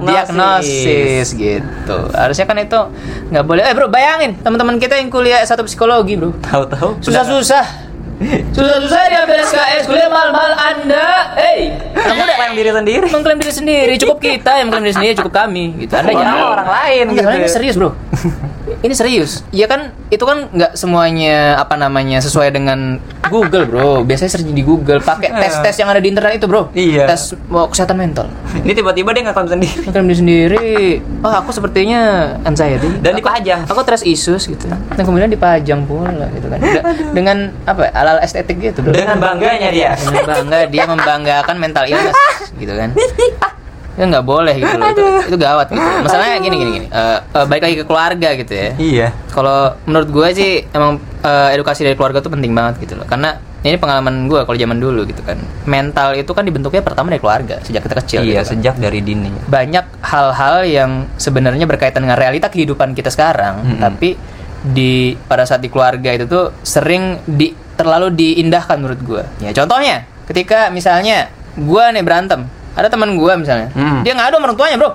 diagnosis 0.00 1.36
gitu. 1.36 1.98
Harusnya 2.16 2.48
kan 2.48 2.56
itu 2.56 2.80
nggak 3.28 3.44
boleh. 3.44 3.68
Eh 3.68 3.74
bro, 3.76 3.92
bayangin 3.92 4.40
teman-teman 4.40 4.80
kita 4.80 4.96
yang 4.96 5.12
kuliah 5.12 5.44
satu 5.44 5.68
psikologi 5.68 6.16
bro, 6.16 6.32
Tahu-tahu 6.40 7.04
susah-susah 7.04 7.91
Susah-susah 8.52 9.00
diambil 9.08 9.36
SKS, 9.40 9.82
kuliah 9.84 10.06
mahal-mahal 10.06 10.52
Anda. 10.54 11.06
Hey, 11.34 11.74
anak 11.92 12.14
muda 12.14 12.32
Klaim 12.32 12.52
diri 12.54 12.70
sendiri. 12.70 13.06
mengklaim 13.08 13.38
diri 13.38 13.52
sendiri, 13.52 13.92
cukup 13.96 14.18
kita 14.18 14.50
yang 14.56 14.68
mengklaim 14.68 14.86
diri 14.86 14.94
sendiri, 14.94 15.14
cukup 15.16 15.32
kami 15.34 15.64
gitu. 15.78 15.92
Anda 15.92 16.12
jangan 16.12 16.36
orang 16.52 16.68
lain 16.70 17.04
Enggak, 17.08 17.24
gitu. 17.24 17.38
ini 17.38 17.48
serius, 17.48 17.74
Bro. 17.74 17.90
ini 18.78 18.94
serius. 18.94 19.30
Ya 19.50 19.66
kan 19.66 19.80
itu 20.08 20.22
kan 20.22 20.48
nggak 20.48 20.74
semuanya 20.74 21.56
apa 21.56 21.74
namanya 21.74 22.18
sesuai 22.18 22.50
dengan 22.50 22.98
Google, 23.24 23.64
Bro. 23.64 24.04
Biasanya 24.04 24.30
searching 24.30 24.52
di 24.52 24.62
Google, 24.62 24.98
pakai 24.98 25.32
tes-tes 25.32 25.76
yang 25.76 25.88
ada 25.88 25.98
di 25.98 26.08
internet 26.08 26.36
itu, 26.36 26.46
Bro. 26.46 26.70
Iya. 26.72 27.06
Tes 27.06 27.32
oh, 27.48 27.66
kesehatan 27.66 27.96
mental. 27.96 28.26
Ini 28.54 28.72
tiba-tiba 28.72 29.10
dia 29.10 29.22
ngeklaim 29.24 29.48
sendiri. 29.48 29.80
Mengklaim 29.82 30.06
diri 30.06 30.18
sendiri. 30.18 30.68
Oh, 31.20 31.32
aku 31.32 31.50
sepertinya 31.50 32.00
anxiety. 32.42 32.86
Dan 33.00 33.14
Aku- 33.14 33.20
dipajang. 33.22 33.60
Aku 33.64 33.80
trust 33.82 34.04
issues 34.04 34.44
gitu. 34.44 34.66
Dan 34.68 35.02
kemudian 35.02 35.26
dipajang 35.26 35.82
pula 35.82 36.28
gitu 36.30 36.46
kan. 36.46 36.58
De- 36.76 36.84
dengan 37.12 37.36
apa? 37.64 37.88
Alal 38.12 38.22
estetik 38.22 38.56
gitu, 38.58 38.78
Bro. 38.80 38.92
Dengan 38.92 39.16
bangganya 39.16 39.68
dia. 39.68 39.96
Dengan 39.96 40.24
bangga 40.26 40.58
dia 40.66 40.84
membanggakan 40.84 41.56
mental 41.56 41.84
illness 41.86 42.16
gitu 42.52 42.68
kan 42.70 42.92
itu 43.92 44.08
nggak 44.08 44.24
boleh 44.24 44.56
gitu 44.56 44.72
loh 44.72 44.88
itu, 44.88 45.04
itu 45.26 45.36
gawat 45.36 45.68
gitu 45.68 45.84
masalahnya 46.00 46.40
gini 46.40 46.56
gini 46.56 46.70
gini 46.72 46.86
Eh, 46.88 47.18
eh, 47.20 47.44
balik 47.44 47.62
lagi 47.62 47.76
ke 47.76 47.84
keluarga 47.84 48.28
gitu 48.32 48.48
ya 48.50 48.70
Iya. 48.74 49.08
kalau 49.28 49.76
menurut 49.84 50.08
gue 50.08 50.28
sih 50.32 50.50
emang 50.66 50.96
eh, 51.20 51.48
edukasi 51.52 51.84
dari 51.84 51.92
keluarga 51.92 52.24
tuh 52.24 52.32
penting 52.32 52.52
banget 52.52 52.80
gitu 52.80 52.96
loh 52.96 53.04
karena 53.04 53.36
ini 53.60 53.76
pengalaman 53.76 54.24
gue 54.26 54.40
kalau 54.42 54.56
zaman 54.56 54.80
dulu 54.80 55.04
gitu 55.04 55.20
kan 55.20 55.36
mental 55.66 56.16
itu 56.16 56.24
kan 56.26 56.40
dibentuknya 56.40 56.80
pertama 56.80 57.12
dari 57.12 57.20
keluarga 57.20 57.60
sejak 57.60 57.84
kita 57.84 57.94
kecil 58.00 58.20
Iya, 58.22 58.24
gitu 58.24 58.36
kan. 58.38 58.48
sejak 58.48 58.74
dari 58.80 59.00
dini. 59.02 59.28
banyak 59.44 59.84
hal-hal 60.00 60.56
yang 60.64 60.90
sebenarnya 61.14 61.64
berkaitan 61.64 62.00
dengan 62.00 62.16
realita 62.16 62.48
kehidupan 62.48 62.96
kita 62.96 63.08
sekarang 63.08 63.60
Mm-mm. 63.60 63.80
tapi 63.82 64.16
di 64.64 65.12
pada 65.20 65.44
saat 65.44 65.58
di 65.58 65.68
keluarga 65.68 66.10
itu 66.10 66.24
tuh 66.24 66.48
sering 66.62 67.20
di 67.26 67.52
terlalu 67.74 68.08
diindahkan 68.10 68.76
menurut 68.76 69.00
gue 69.00 69.22
ya 69.40 69.50
contohnya 69.52 70.04
ketika 70.24 70.68
misalnya 70.68 71.28
gue 71.52 71.84
nih 71.90 72.00
berantem 72.00 72.46
ada 72.72 72.88
teman 72.88 73.12
gue 73.12 73.32
misalnya 73.36 73.68
Mm. 73.72 74.00
dia 74.00 74.12
ngadu 74.12 74.34
sama 74.34 74.44
orang 74.46 74.56
tuanya 74.56 74.76
bro. 74.76 74.90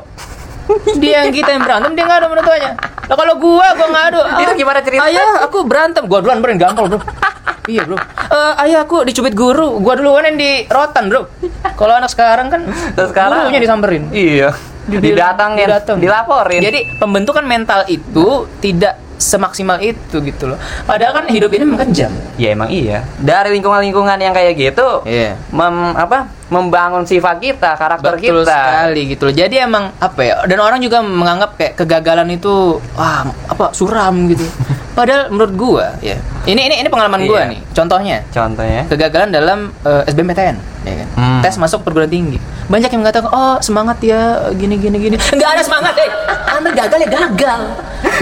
Dia 0.98 1.24
yang 1.24 1.31
kita 1.31 1.50
yang 1.50 1.63
berantem 1.63 1.93
dia 1.93 2.03
ngadu 2.03 2.25
sama 2.25 2.34
orang 2.34 2.43
tuanya. 2.43 2.69
Lah 3.07 3.15
kalau 3.15 3.34
gue 3.38 3.67
gue 3.72 3.88
ngadu. 3.88 4.19
Itu 4.43 4.51
gimana 4.57 4.79
ceritanya? 4.81 5.07
ayah 5.07 5.29
aku 5.41 5.57
berantem. 5.63 6.03
Gue 6.03 6.19
duluan 6.19 6.41
bro 6.41 6.51
gampang 6.53 6.86
bro. 6.89 7.00
Iya 7.63 7.81
bro. 7.86 7.96
Eh, 7.96 8.53
ayah 8.65 8.79
aku 8.81 9.05
dicubit 9.05 9.31
guru. 9.31 9.77
Gue 9.77 9.93
duluan 9.96 10.25
yang 10.25 10.36
di 10.36 10.65
rotan 10.65 11.07
bro. 11.07 11.31
Kalau 11.72 11.93
anak 11.93 12.10
sekarang 12.10 12.50
kan 12.50 12.67
sekarang? 12.91 13.46
gurunya 13.46 13.62
disamperin. 13.62 14.03
Iya. 14.10 14.51
Didatangin, 14.88 15.67
Didateng. 15.67 15.98
dilaporin. 16.00 16.60
Jadi 16.60 16.79
pembentukan 16.96 17.43
mental 17.43 17.88
itu 17.88 18.27
tidak 18.60 19.00
semaksimal 19.17 19.77
itu 19.77 20.17
gitu 20.19 20.47
loh. 20.47 20.57
Padahal 20.83 21.13
kan 21.13 21.25
hidup 21.27 21.50
ini 21.50 21.63
memang 21.63 21.81
kejam. 21.83 22.09
Ya 22.36 22.51
emang 22.51 22.69
iya. 22.69 23.03
Dari 23.17 23.51
lingkungan-lingkungan 23.51 24.15
yang 24.15 24.31
kayak 24.31 24.53
gitu, 24.53 25.01
Iya. 25.03 25.36
mem, 25.50 25.75
apa? 25.93 26.29
Membangun 26.47 27.03
sifat 27.03 27.38
kita, 27.38 27.75
karakter 27.75 28.15
Betul 28.15 28.41
kita. 28.41 28.47
sekali 28.47 29.01
gitu 29.09 29.27
loh. 29.27 29.36
Jadi 29.36 29.55
emang 29.57 29.91
apa 29.93 30.21
ya? 30.21 30.36
Dan 30.45 30.57
orang 30.57 30.79
juga 30.79 31.01
menganggap 31.01 31.53
kayak 31.55 31.74
kegagalan 31.75 32.29
itu 32.31 32.77
wah 32.93 33.21
apa 33.45 33.69
suram 33.71 34.29
gitu. 34.29 34.47
Padahal 34.97 35.27
menurut 35.27 35.53
gua 35.53 35.86
ya. 36.00 36.15
Ini 36.43 36.57
ini 36.63 36.75
ini 36.79 36.88
pengalaman 36.88 37.27
gua 37.27 37.43
Iya. 37.43 37.51
nih. 37.51 37.59
Contohnya 37.69 38.17
Contohnya. 38.27 38.81
kegagalan 38.88 39.29
dalam 39.29 39.59
eh, 39.81 40.07
SBMPTN 40.07 40.55
ya 40.83 40.95
kan? 40.95 41.07
Hmm. 41.13 41.41
tes 41.43 41.59
masuk 41.59 41.83
perguruan 41.83 42.07
tinggi 42.07 42.39
banyak 42.67 42.88
yang 42.88 43.01
mengatakan 43.01 43.27
oh 43.27 43.59
semangat 43.59 44.00
ya 44.00 44.19
gini 44.53 44.79
gini 44.79 44.95
gini 44.97 45.15
nggak 45.19 45.50
ada 45.50 45.59
semangat 45.59 45.91
eh 45.97 46.07
anda 46.47 46.71
gagal 46.71 47.00
ya 47.01 47.09
gagal 47.09 47.62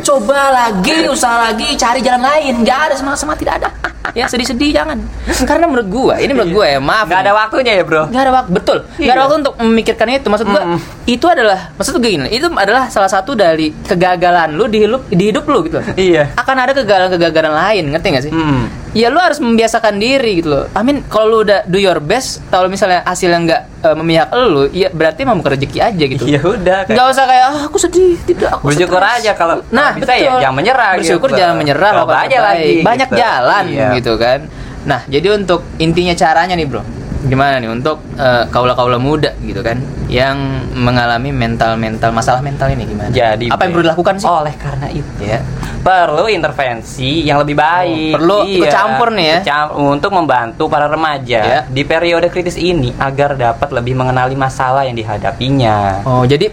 coba 0.07 0.53
lagi 0.53 1.07
usaha 1.09 1.51
lagi 1.51 1.75
cari 1.75 1.99
jalan 2.03 2.23
lain. 2.23 2.63
Nggak 2.63 2.79
ada 2.91 2.95
semangat 2.95 3.19
semangat 3.23 3.39
tidak 3.41 3.55
ada 3.63 3.94
ya 4.11 4.25
sedih 4.25 4.45
sedih 4.45 4.69
jangan 4.71 5.01
karena 5.41 5.65
menurut 5.65 5.87
gua 5.87 6.13
ini 6.17 6.31
menurut 6.31 6.53
gua 6.53 6.65
ya 6.67 6.79
maaf 6.79 7.05
Gak 7.05 7.15
nih. 7.15 7.23
ada 7.23 7.31
waktunya 7.33 7.73
ya, 7.73 7.83
Bro. 7.83 8.03
Nggak 8.07 8.21
ada 8.21 8.31
waktu 8.33 8.49
betul 8.51 8.77
nggak 8.83 9.01
ada 9.01 9.11
Iya. 9.11 9.23
waktu 9.23 9.35
untuk 9.37 9.53
memikirkan 9.57 10.05
itu 10.11 10.27
maksud 10.27 10.47
gua 10.47 10.61
Mm-mm. 10.61 10.79
itu 11.05 11.25
adalah 11.25 11.59
maksud 11.73 11.91
gue 11.95 12.11
gini 12.11 12.27
itu 12.29 12.47
adalah 12.51 12.83
salah 12.87 13.07
satu 13.07 13.31
dari 13.33 13.71
kegagalan 13.79 14.51
lu 14.51 14.65
di 14.65 14.79
hidup 14.79 15.01
di 15.07 15.25
hidup 15.25 15.45
lu 15.45 15.63
gitu 15.63 15.79
Iya. 15.95 16.35
akan 16.35 16.55
ada 16.59 16.71
kegagalan-kegagalan 16.73 17.53
lain 17.55 17.83
ngerti 17.89 18.07
gak 18.09 18.23
sih 18.23 18.33
Hmm. 18.35 18.67
ya 18.91 19.07
lu 19.07 19.17
harus 19.17 19.37
membiasakan 19.37 19.95
diri 19.95 20.39
gitu 20.39 20.49
loh. 20.49 20.65
Amin 20.71 21.03
kalau 21.05 21.27
lu 21.29 21.37
udah 21.41 21.63
do 21.65 21.75
your 21.75 21.97
best, 21.97 22.39
kalau 22.47 22.65
misalnya 22.65 23.03
hasilnya 23.03 23.39
nggak 23.41 23.61
eh, 23.81 23.93
memihak 23.93 24.31
lu, 24.31 24.65
ya 24.69 24.87
berarti 24.87 25.21
bukan 25.21 25.51
rezeki 25.51 25.79
aja 25.79 26.03
gitu. 26.05 26.23
Ya 26.25 26.39
udah. 26.39 26.87
Nggak 26.87 27.05
usah 27.09 27.23
kayak 27.23 27.45
ah 27.45 27.61
aku 27.65 27.77
sedih, 27.77 28.15
tidak 28.23 28.55
aku 28.55 28.71
Bersyukur 28.71 28.97
stres." 28.97 29.19
aja 29.19 29.31
kalau- 29.33 29.61
nah 29.69 29.91
kalau 29.91 29.99
bisa 29.99 30.13
ya 30.13 30.23
betul. 30.25 30.39
jangan 30.41 30.55
menyerah 30.55 30.89
Bersyukur 30.95 31.29
gitu. 31.29 31.37
jangan 31.37 31.55
menyerah, 31.55 31.91
lakukan 31.93 32.23
aja 32.23 32.37
lagi. 32.41 32.73
Banyak 32.81 33.09
gitu. 33.09 33.19
jalan 33.19 33.63
Iya. 33.67 33.87
Gitu 33.99 34.13
kan. 34.19 34.45
Nah, 34.85 35.01
jadi 35.09 35.33
untuk 35.35 35.65
intinya 35.81 36.13
caranya 36.13 36.53
nih, 36.53 36.67
Bro. 36.67 36.81
Gimana 37.25 37.57
nih 37.57 37.69
untuk 37.73 38.05
eh, 38.21 38.45
kaula-kaula 38.53 39.01
muda 39.01 39.33
gitu 39.41 39.65
kan 39.65 39.81
yang 40.07 40.37
mengalami 40.71 41.29
mental-mental 41.29 42.09
masalah 42.09 42.39
mental 42.39 42.69
ini 42.69 42.85
gimana? 42.85 43.09
Jadi 43.09 43.49
apa 43.49 43.61
yang 43.61 43.71
perlu 43.71 43.85
dilakukan 43.85 44.13
sih? 44.15 44.27
Oleh 44.27 44.53
karena 44.53 44.87
itu 44.87 45.09
Ya. 45.17 45.41
perlu 45.81 46.25
intervensi 46.25 47.21
yang 47.21 47.37
lebih 47.37 47.53
baik. 47.53 48.11
Oh, 48.11 48.17
perlu 48.17 48.37
ikut 48.43 48.69
campur 48.69 49.09
nih 49.11 49.25
ya. 49.25 49.33
ikut 49.35 49.45
cam- 49.45 49.73
untuk 49.75 50.11
membantu 50.11 50.63
para 50.65 50.85
remaja 50.85 51.41
Ya. 51.41 51.59
di 51.63 51.81
periode 51.81 52.27
kritis 52.27 52.55
ini 52.55 52.89
agar 52.95 53.33
dapat 53.33 53.69
lebih 53.71 53.93
mengenali 53.93 54.33
masalah 54.33 54.81
yang 54.81 54.93
dihadapinya. 54.93 56.01
Oh, 56.03 56.23
jadi 56.23 56.49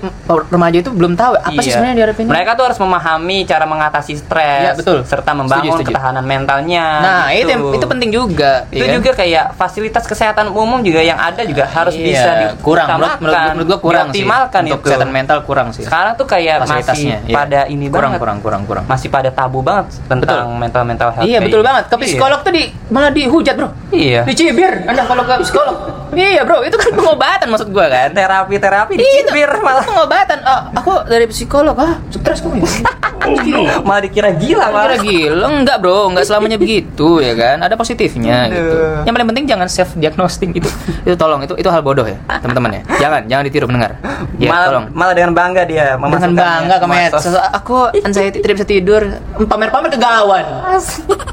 remaja 0.49 0.79
itu 0.79 0.91
belum 0.91 1.13
tahu 1.13 1.33
apa 1.35 1.59
sih 1.59 1.69
Iya. 1.69 1.73
sebenarnya 1.73 1.91
yang 1.91 2.01
dihadapin? 2.03 2.25
Mereka 2.27 2.51
tuh 2.55 2.65
harus 2.67 2.79
memahami 2.79 3.39
cara 3.43 3.65
mengatasi 3.65 4.13
stres, 4.15 4.63
Iya, 4.63 4.73
betul. 4.75 4.99
serta 5.03 5.33
membangun 5.33 5.65
Setuju, 5.71 5.81
setuju. 5.83 5.93
ketahanan 5.93 6.25
mentalnya. 6.25 6.85
Nah, 7.01 7.23
gitu. 7.31 7.49
itu 7.49 7.77
itu 7.77 7.87
penting 7.87 8.11
juga. 8.11 8.53
Itu 8.69 8.85
ya 8.85 8.93
juga 8.93 9.11
kayak 9.13 9.45
fasilitas 9.55 10.05
kesehatan 10.05 10.49
umum 10.51 10.81
juga 10.81 11.01
yang 11.01 11.17
ada 11.17 11.41
juga 11.43 11.65
harus 11.65 11.93
Iya, 11.95 12.05
bisa 12.05 12.31
kurang 12.61 12.89
menurut 12.93 13.17
menurut, 13.19 13.35
menurut 13.51 13.67
gua 13.67 13.79
kurang 13.83 14.07
sih. 14.09 14.23
dioptimalkan 14.23 14.63
Untuk 14.63 14.79
itu. 14.79 14.85
kesehatan 14.87 15.11
mental 15.11 15.39
kurang 15.43 15.69
sih. 15.75 15.85
Sekarang 15.85 16.13
tuh 16.15 16.27
kayak 16.27 16.63
masih 16.63 16.79
iya. 17.03 17.19
pada 17.29 17.61
ini 17.67 17.91
kurang, 17.91 18.15
banget. 18.15 18.21
kurang 18.23 18.39
kurang 18.41 18.63
kurang 18.65 18.85
Masih 18.87 19.09
pada 19.11 19.31
tabu 19.35 19.61
banget 19.61 19.91
tentang 20.07 20.55
mental 20.57 20.83
mental 20.87 21.09
health. 21.11 21.27
Iya 21.27 21.39
betul 21.43 21.61
banget. 21.61 21.85
Ke 21.91 21.97
Iya. 21.99 22.05
psikolog 22.07 22.41
tuh 22.43 22.53
di 22.55 22.63
malah 22.89 23.11
dihujat 23.11 23.55
bro. 23.59 23.69
Iya. 23.91 24.21
Dicibir. 24.23 24.87
Anda 24.87 25.03
kalau 25.05 25.23
ke 25.27 25.35
psikolog. 25.43 25.77
iya 26.13 26.45
bro, 26.45 26.61
itu 26.61 26.77
kan 26.77 26.93
pengobatan 26.93 27.47
maksud 27.49 27.69
gua 27.73 27.89
kan. 27.89 28.13
Terapi 28.13 28.55
terapi 28.61 28.93
Iya, 28.95 29.01
itu 29.01 29.33
dicibir 29.33 29.49
malah 29.65 29.81
pengobatan. 29.81 30.39
Ah, 30.45 30.69
aku 30.77 31.09
dari 31.09 31.25
psikolog. 31.25 31.73
Ah, 31.81 31.97
stres 32.13 32.45
kamu 32.45 32.61
ya. 32.61 32.69
malah 33.87 34.03
dikira 34.03 34.35
gila 34.35 34.69
malah. 34.69 34.99
gila 34.99 35.47
enggak 35.63 35.77
bro, 35.81 36.11
enggak 36.11 36.27
selamanya 36.27 36.59
begitu 36.59 37.23
ya 37.23 37.33
kan. 37.33 37.57
Ada 37.63 37.75
positifnya 37.79 38.51
gitu. 38.51 38.77
Yang 39.09 39.13
paling 39.15 39.29
penting 39.33 39.45
jangan 39.49 39.67
self 39.71 39.91
diagnosing 39.97 40.51
itu. 40.53 40.69
Itu 41.07 41.17
tolong 41.17 41.41
itu 41.47 41.55
itu 41.57 41.69
hal 41.71 41.81
bodoh 41.81 42.05
ya, 42.05 42.19
teman-teman 42.43 42.79
ya. 42.79 42.83
Jangan, 43.09 43.23
jangan 43.33 43.45
ditiru 43.49 43.65
mendengar. 43.65 43.97
Ya, 44.37 44.53
malah, 44.53 44.67
tolong. 44.69 44.87
malah 44.93 45.15
dengan 45.17 45.33
bangga 45.33 45.63
dia 45.65 45.97
dengan 45.97 46.33
bangga 46.37 46.77
ke 46.77 46.85
ke 46.85 46.87
medsos. 46.93 47.25
medsos. 47.25 47.41
Aku 47.57 47.89
anxiety 47.97 48.45
tidak 48.45 48.61
bisa 48.61 48.69
tidur, 48.69 49.01
pamer-pamer 49.41 49.89
kegalauan. 49.89 50.45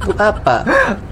Untuk 0.07 0.15
apa? 0.15 0.63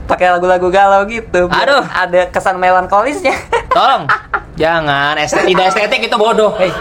pakai 0.08 0.32
lagu-lagu 0.32 0.72
galau 0.72 1.04
gitu 1.04 1.52
Aduh. 1.52 1.84
ada 1.84 2.32
kesan 2.32 2.56
melankolisnya 2.56 3.36
Tolong, 3.76 4.08
jangan 4.56 5.20
estetik, 5.20 5.52
tidak 5.52 5.66
estetik 5.70 6.00
itu 6.08 6.16
bodoh. 6.16 6.56
Hei, 6.56 6.72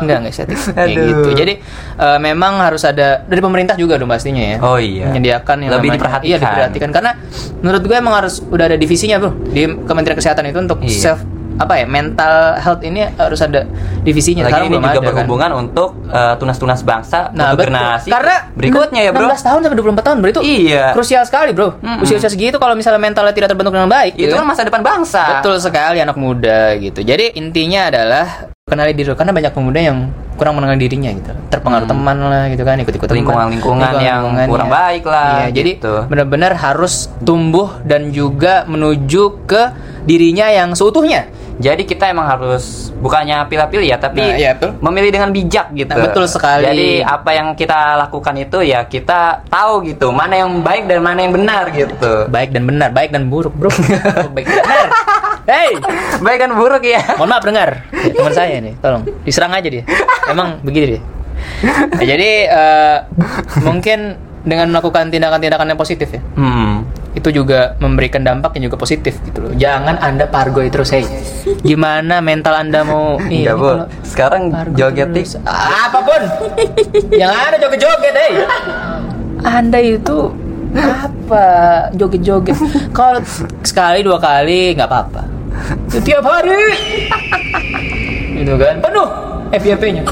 enggak 0.00 0.16
enggak 0.24 0.32
estetik. 0.32 0.56
Kayak 0.56 0.88
Aduh. 0.88 1.04
gitu. 1.06 1.30
Jadi 1.36 1.52
eh, 2.00 2.18
memang 2.18 2.58
harus 2.58 2.82
ada 2.82 3.22
dari 3.22 3.38
pemerintah 3.38 3.76
juga 3.76 4.00
dong 4.00 4.08
pastinya 4.08 4.40
ya. 4.40 4.56
Oh 4.64 4.80
iya. 4.80 5.12
Menyediakan 5.12 5.56
yang 5.60 5.70
Lebih 5.76 5.88
namanya- 5.92 5.94
diperhatikan. 6.00 6.26
Iya 6.26 6.36
diperhatikan 6.40 6.90
karena 6.90 7.10
menurut 7.60 7.82
gue 7.84 7.96
emang 8.00 8.14
harus 8.16 8.40
udah 8.40 8.64
ada 8.66 8.76
divisinya 8.80 9.20
bro 9.20 9.30
di 9.46 9.62
Kementerian 9.84 10.16
Kesehatan 10.16 10.48
itu 10.48 10.58
untuk 10.58 10.80
Iya. 10.80 10.90
self 11.12 11.20
apa 11.60 11.76
ya 11.76 11.84
mental 11.84 12.34
health 12.56 12.80
ini 12.80 13.04
harus 13.12 13.36
ada 13.38 13.68
divisinya. 14.00 14.42
lagi 14.42 14.52
Sekarang 14.56 14.66
ini 14.66 14.74
juga 14.74 14.88
ada, 14.88 14.96
kan. 14.96 15.08
berhubungan 15.12 15.50
untuk 15.58 15.88
eh, 16.08 16.34
tunas-tunas 16.34 16.80
bangsa 16.80 17.28
Nah, 17.30 17.52
untuk 17.52 17.60
betul. 17.60 17.68
generasi 17.68 18.08
Karena 18.08 18.36
berikutnya 18.50 19.00
ya 19.02 19.10
bro 19.12 19.28
16 19.28 19.44
tahun 19.44 19.60
sampai 19.60 19.76
24 19.76 20.00
tahun 20.02 20.16
bro 20.18 20.30
itu 20.30 20.42
Iya. 20.42 20.84
krusial 20.92 21.22
sekali 21.22 21.50
bro. 21.52 21.76
Mm-mm. 21.76 22.00
Usia-usia 22.00 22.26
segitu 22.26 22.56
kalau 22.56 22.72
misalnya 22.72 22.96
mentalnya 22.98 23.30
tidak 23.30 23.48
terbentuk 23.48 23.70
dengan 23.70 23.86
baik, 23.86 24.16
itu 24.16 24.26
ya 24.26 24.34
kan 24.34 24.48
masa 24.48 24.64
depan 24.64 24.80
bangsa 24.80 25.22
Betul 25.36 25.60
sekali 25.60 26.00
anak 26.00 26.16
muda 26.16 26.74
gitu. 26.76 27.00
Jadi 27.00 27.36
intinya 27.36 27.86
adalah 27.86 28.26
kenali 28.64 28.94
diri 28.94 29.12
karena 29.12 29.30
banyak 29.30 29.52
pemuda 29.52 29.80
yang 29.82 29.98
kurang 30.34 30.56
mengenal 30.56 30.78
dirinya 30.78 31.10
gitu. 31.10 31.28
Terpengaruh 31.50 31.84
Hmm. 31.84 31.92
teman 31.92 32.16
lah 32.22 32.44
gitu 32.48 32.62
kan, 32.62 32.78
ikut-ikut 32.78 33.04
teman. 33.04 33.18
Lingkungan-lingkungan 33.20 33.92
yang 34.00 34.22
kurang 34.48 34.66
ya. 34.66 34.72
baik 34.72 35.04
lah, 35.04 35.28
Iya, 35.36 35.46
jadi 35.52 35.70
gitu. 35.76 35.94
benar-benar 36.06 36.52
harus 36.54 37.12
tumbuh 37.20 37.76
dan 37.82 38.08
juga 38.08 38.64
menuju 38.64 39.44
ke 39.44 39.62
dirinya 40.00 40.48
yang 40.48 40.72
seutuhnya. 40.72 41.28
Jadi 41.60 41.84
kita 41.84 42.08
emang 42.08 42.24
harus 42.24 42.88
bukannya 43.04 43.44
pilih-pilih 43.44 43.84
ya, 43.84 44.00
tapi 44.00 44.24
Nah, 44.24 44.32
iya, 44.40 44.56
memilih 44.80 45.12
dengan 45.12 45.28
bijak 45.28 45.76
gitu. 45.76 45.92
Nah, 45.92 46.08
betul 46.08 46.24
sekali. 46.24 46.64
Jadi 46.64 47.04
apa 47.04 47.30
yang 47.36 47.52
kita 47.52 48.00
lakukan 48.00 48.32
itu 48.40 48.64
ya 48.64 48.88
kita 48.88 49.44
tahu 49.44 49.84
gitu, 49.84 50.08
mana 50.08 50.40
yang 50.40 50.64
baik 50.64 50.88
dan 50.88 51.04
mana 51.04 51.20
yang 51.20 51.36
benar 51.36 51.68
gitu. 51.68 52.24
Baik 52.32 52.56
dan 52.56 52.64
benar, 52.64 52.88
baik 52.96 53.12
dan 53.12 53.28
buruk, 53.28 53.52
Bro. 53.52 53.68
baik 54.34 54.48
dan 54.48 54.64
benar. 54.64 54.88
Hey, 55.44 55.76
Baik 56.22 56.38
dan 56.46 56.52
buruk 56.56 56.80
ya. 56.80 57.00
mohon 57.20 57.28
maaf 57.28 57.44
dengar. 57.44 57.84
Ya, 57.92 58.12
teman 58.14 58.32
saya 58.32 58.56
nih, 58.62 58.74
tolong 58.80 59.02
diserang 59.26 59.52
aja 59.52 59.68
dia. 59.68 59.84
Emang 60.30 60.64
begitu 60.64 60.96
dia. 60.96 61.00
Ya, 62.00 62.16
jadi 62.16 62.30
eh, 62.48 62.98
mungkin 63.60 64.16
dengan 64.44 64.72
melakukan 64.72 65.12
tindakan-tindakan 65.12 65.74
yang 65.74 65.80
positif 65.80 66.08
ya. 66.08 66.22
Hmm. 66.38 66.88
Itu 67.10 67.28
juga 67.34 67.74
memberikan 67.82 68.22
dampak 68.22 68.54
yang 68.56 68.70
juga 68.70 68.78
positif 68.78 69.18
gitu 69.26 69.42
loh. 69.42 69.52
Jangan 69.58 69.98
Anda 69.98 70.30
pargoi 70.30 70.70
terus, 70.70 70.94
hey. 70.94 71.02
Gimana 71.66 72.22
mental 72.22 72.54
Anda 72.54 72.86
mau 72.86 73.18
ini 73.34 73.50
Bu. 73.50 73.66
kalau 73.66 73.86
Sekarang 74.06 74.42
joget 74.78 75.10
terus? 75.10 75.34
apa 75.46 75.98
pun. 75.98 76.22
yang 77.10 77.34
ada 77.34 77.58
joget-joget, 77.58 78.14
hey. 78.14 78.32
Anda 79.42 79.78
itu 79.82 80.30
apa 80.76 81.46
joget-joget 81.98 82.54
kalau 82.94 83.18
sekali 83.66 84.06
dua 84.06 84.22
kali 84.22 84.78
nggak 84.78 84.86
apa-apa 84.86 85.26
tiap 86.06 86.22
hari 86.22 86.78
itu 88.38 88.54
kan 88.54 88.78
penuh 88.78 89.08
FYP-nya 89.50 90.02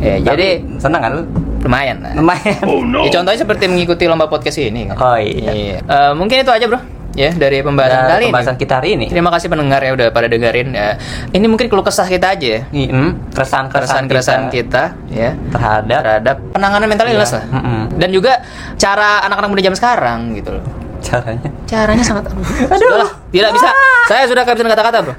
ya 0.00 0.16
jadi 0.32 0.64
Senang 0.80 1.02
kan 1.04 1.12
lu? 1.20 1.22
Lumayan 1.62 1.96
lah. 1.98 2.12
Lumayan. 2.12 2.58
Ya, 3.00 3.10
contohnya 3.12 3.38
seperti 3.38 3.64
mengikuti 3.66 4.04
lomba 4.04 4.26
podcast 4.26 4.58
ini 4.58 4.86
kan. 4.86 4.96
Oh, 4.96 5.16
iya. 5.16 5.78
Eh, 5.78 6.12
mungkin 6.12 6.38
itu 6.38 6.50
aja 6.50 6.66
bro. 6.66 6.80
Ya 7.12 7.28
dari 7.28 7.60
pembahasan 7.60 7.92
Dan 7.98 8.08
kali 8.08 8.24
pembahasan 8.26 8.56
ini. 8.56 8.62
kita 8.64 8.74
hari 8.74 8.88
ini. 8.96 9.06
Terima 9.06 9.28
kasih 9.28 9.46
pendengar 9.46 9.78
ya 9.78 9.92
udah 9.92 10.08
pada 10.08 10.26
dengerin 10.26 10.72
ya. 10.72 10.96
Ini 11.28 11.44
mungkin 11.44 11.68
keluh 11.68 11.84
kesah 11.84 12.08
kita 12.08 12.32
aja 12.32 12.48
ya. 12.48 12.60
Hmm, 12.64 13.28
keresahan-keresahan 13.28 14.08
Keresahan-keresahan 14.08 14.44
kita, 14.48 14.82
kita, 14.96 15.12
ya 15.12 15.30
terhadap 15.52 16.00
terhadap 16.00 16.36
penanganan 16.50 16.88
mental 16.88 17.06
illness 17.06 17.30
Iya. 17.30 17.38
lah. 17.38 17.44
Mm-mm. 17.52 17.80
Dan 17.94 18.08
juga 18.10 18.32
cara 18.74 19.20
anak-anak 19.22 19.48
muda 19.50 19.60
zaman 19.62 19.76
sekarang 19.76 20.18
gitu 20.34 20.50
loh. 20.52 20.64
caranya. 21.02 21.50
Caranya 21.66 22.00
sangat 22.00 22.24
aduh. 22.30 22.46
Sudahlah, 22.80 23.10
tidak 23.28 23.50
bisa. 23.52 23.68
Saya 24.06 24.24
sudah 24.24 24.42
kehabisan 24.42 24.70
kata-kata, 24.70 24.98
Bro. 25.02 25.14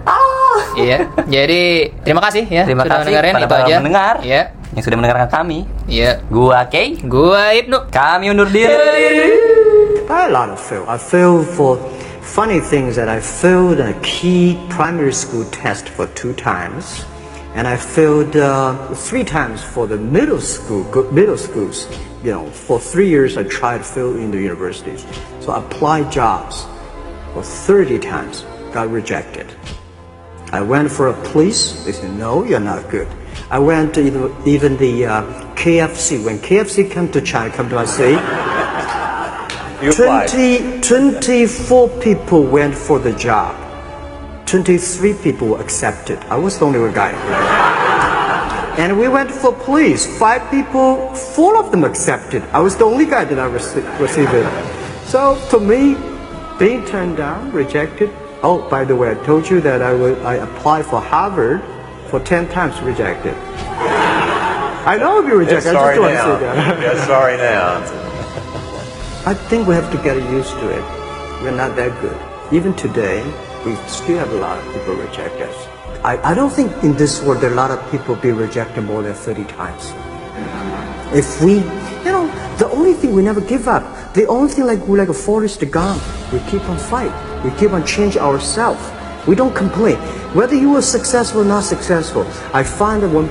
Iya. 0.74 0.98
Jadi 1.28 1.62
terima 2.02 2.22
kasih 2.22 2.44
ya 2.48 2.64
Terima 2.66 2.82
sudah 2.82 2.98
kasih 2.98 3.06
mendengarin 3.06 3.34
pada 3.36 3.46
itu 3.46 3.56
aja. 3.62 3.76
pendengar. 3.78 4.14
Iya. 4.26 4.42
Yang 4.74 4.84
sudah 4.90 4.98
mendengarkan 4.98 5.30
kami. 5.30 5.70
Iya. 5.86 6.22
Gua 6.34 6.66
Kay, 6.66 6.98
Gua 7.06 7.54
Ibnu. 7.54 7.94
kami 7.94 8.34
undur 8.34 8.50
diri. 8.50 8.74
I 10.10 10.28
had 10.28 10.32
lot 10.34 10.50
of 10.50 10.60
fail. 10.60 10.86
I 10.90 10.98
failed 10.98 11.48
for 11.48 11.78
funny 12.22 12.60
things 12.60 12.96
that 12.98 13.10
I 13.10 13.20
failed 13.22 13.80
a 13.80 13.94
key 14.02 14.58
primary 14.70 15.14
school 15.14 15.46
test 15.50 15.90
for 15.90 16.06
two 16.14 16.34
times, 16.34 17.06
and 17.56 17.66
I 17.66 17.78
failed 17.78 18.36
uh, 18.36 18.74
three 18.94 19.24
times 19.24 19.64
for 19.64 19.88
the 19.88 19.98
middle 19.98 20.42
school 20.42 20.84
go- 20.92 21.10
middle 21.12 21.38
schools. 21.38 21.88
You 22.24 22.32
know, 22.32 22.46
for 22.52 22.80
three 22.80 23.10
years 23.10 23.36
I 23.38 23.44
tried 23.44 23.80
to 23.80 23.88
fill 23.88 24.16
in 24.16 24.32
the 24.32 24.40
universities. 24.40 25.04
So 25.44 25.52
I 25.52 25.60
applied 25.60 26.12
jobs 26.12 26.64
for 27.34 27.44
30 27.44 28.00
times, 28.00 28.46
got 28.72 28.88
rejected. 28.90 29.50
I 30.54 30.62
went 30.62 30.88
for 30.92 31.10
a 31.10 31.16
police. 31.34 31.84
They 31.84 31.92
said, 31.92 32.14
no, 32.16 32.46
you're 32.46 32.62
not 32.64 32.88
good. 32.90 33.10
I 33.50 33.60
went 33.60 33.94
to 33.96 34.02
even, 34.02 34.34
even 34.48 34.78
the 34.78 35.06
uh, 35.06 35.22
KFC. 35.56 36.24
When 36.24 36.40
KFC 36.40 36.90
came 36.90 37.12
to 37.12 37.22
China, 37.22 37.54
come 37.54 37.70
to 37.70 37.76
my 37.76 37.86
city, 37.86 38.18
20, 39.92 40.82
24 40.82 41.90
people 42.00 42.44
went 42.44 42.74
for 42.74 43.00
the 43.00 43.14
job. 43.14 43.60
23 44.48 45.14
people 45.16 45.60
accepted. 45.60 46.20
I 46.30 46.38
was 46.38 46.58
the 46.60 46.66
only 46.66 46.80
one 46.80 46.94
guy. 46.94 47.12
And 48.78 48.98
we 48.98 49.08
went 49.08 49.30
for 49.30 49.54
police. 49.54 50.06
Five 50.18 50.50
people, 50.50 51.14
four 51.14 51.58
of 51.64 51.72
them 51.72 51.84
accepted. 51.84 52.44
I 52.54 52.60
was 52.60 52.76
the 52.76 52.86
only 52.86 53.06
guy 53.06 53.26
that 53.26 53.38
I 53.38 53.48
rece- 53.48 54.00
received 54.00 54.34
it. 54.34 55.06
So 55.06 55.40
to 55.52 55.60
me, 55.60 55.96
being 56.58 56.86
turned 56.86 57.18
down, 57.18 57.52
rejected. 57.52 58.10
Oh, 58.42 58.68
by 58.70 58.84
the 58.84 58.96
way, 58.96 59.12
I 59.12 59.16
told 59.26 59.50
you 59.50 59.62
that 59.62 59.82
I 59.82 59.94
would 59.94 60.18
I 60.24 60.36
applied 60.36 60.86
for 60.86 61.00
Harvard 61.00 61.62
for 62.14 62.20
10 62.20 62.48
times 62.50 62.80
rejected. 62.82 63.34
I 64.86 64.98
know 65.00 65.24
be 65.24 65.32
rejected. 65.32 65.70
I 65.70 65.74
sorry 65.74 65.96
just 65.96 66.06
don't 66.06 66.14
now. 66.14 66.30
want 66.30 66.42
to 66.42 66.46
say 66.46 66.78
that. 66.78 66.82
Yeah, 66.84 67.06
sorry 67.08 67.38
now. 67.38 67.82
I 69.26 69.34
think 69.34 69.68
we 69.68 69.74
have 69.74 69.92
to 69.92 69.98
get 70.04 70.18
used 70.30 70.52
to 70.52 70.70
it. 70.70 70.84
We're 71.42 71.58
not 71.58 71.76
that 71.76 71.90
good. 72.02 72.16
Even 72.54 72.76
today, 72.76 73.24
we 73.66 73.74
still 73.88 74.20
have 74.20 74.32
a 74.32 74.36
lot 74.36 74.60
of 74.60 74.74
people 74.76 74.94
reject 74.94 75.42
us. 75.42 75.68
I, 76.06 76.20
I 76.24 76.36
don't 76.36 76.52
think 76.52 76.72
in 76.84 76.94
this 76.98 77.20
world 77.24 77.42
there 77.42 77.50
are 77.50 77.54
a 77.54 77.56
lot 77.56 77.72
of 77.72 77.82
people 77.90 78.16
be 78.16 78.32
rejected 78.32 78.84
more 78.84 79.02
than 79.02 79.16
30 79.16 79.46
times. 79.46 79.92
If 81.18 81.42
we, 81.42 81.66
you 82.06 82.12
know, 82.14 82.28
the 82.60 82.70
only 82.70 82.94
thing 82.94 83.16
we 83.16 83.24
never 83.24 83.42
give 83.42 83.68
up. 83.68 83.82
The 84.14 84.28
only 84.28 84.54
thing 84.54 84.68
like 84.68 84.86
we're 84.86 85.00
like 85.00 85.10
a 85.10 85.14
Forrest 85.16 85.68
Gump. 85.72 86.00
We 86.32 86.38
keep 86.52 86.62
on 86.70 86.78
fight. 86.78 87.10
We 87.44 87.50
keep 87.58 87.72
on 87.72 87.84
change 87.88 88.18
ourselves. 88.18 88.84
We 89.28 89.36
don't 89.36 89.56
complain. 89.56 89.98
Whether 90.36 90.56
you 90.56 90.76
are 90.76 90.82
successful 90.82 91.42
or 91.42 91.46
not 91.46 91.64
successful, 91.64 92.28
I 92.54 92.64
find 92.64 93.04
that 93.04 93.10
when 93.10 93.28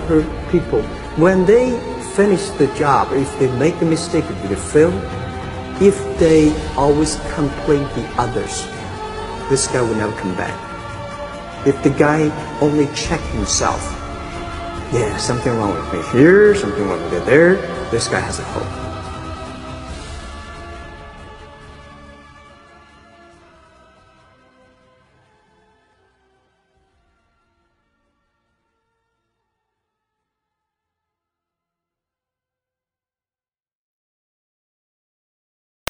people, 0.51 0.83
when 1.17 1.45
they 1.45 1.79
finish 2.15 2.49
the 2.51 2.67
job, 2.75 3.13
if 3.13 3.29
they 3.39 3.51
make 3.59 3.81
a 3.83 3.85
mistake, 3.85 4.25
if 4.25 4.49
they 4.49 4.55
fail, 4.55 4.93
if 5.83 5.97
they 6.19 6.55
always 6.77 7.21
complain 7.35 7.83
the 7.95 8.07
others, 8.17 8.65
this 9.51 9.67
guy 9.67 9.83
will 9.83 9.95
never 9.97 10.17
come 10.19 10.35
back. 10.37 10.57
If 11.67 11.83
the 11.83 11.91
guy 11.91 12.31
only 12.61 12.87
check 12.95 13.21
himself, 13.37 13.83
yeah, 14.93 15.17
something 15.17 15.53
wrong 15.57 15.75
with 15.75 15.93
me 15.93 16.03
here, 16.13 16.55
something 16.55 16.87
wrong 16.89 17.03
with 17.03 17.13
me 17.13 17.19
there, 17.21 17.57
this 17.91 18.09
guy 18.09 18.21
has 18.21 18.39
a 18.39 18.45
hope. 18.45 18.92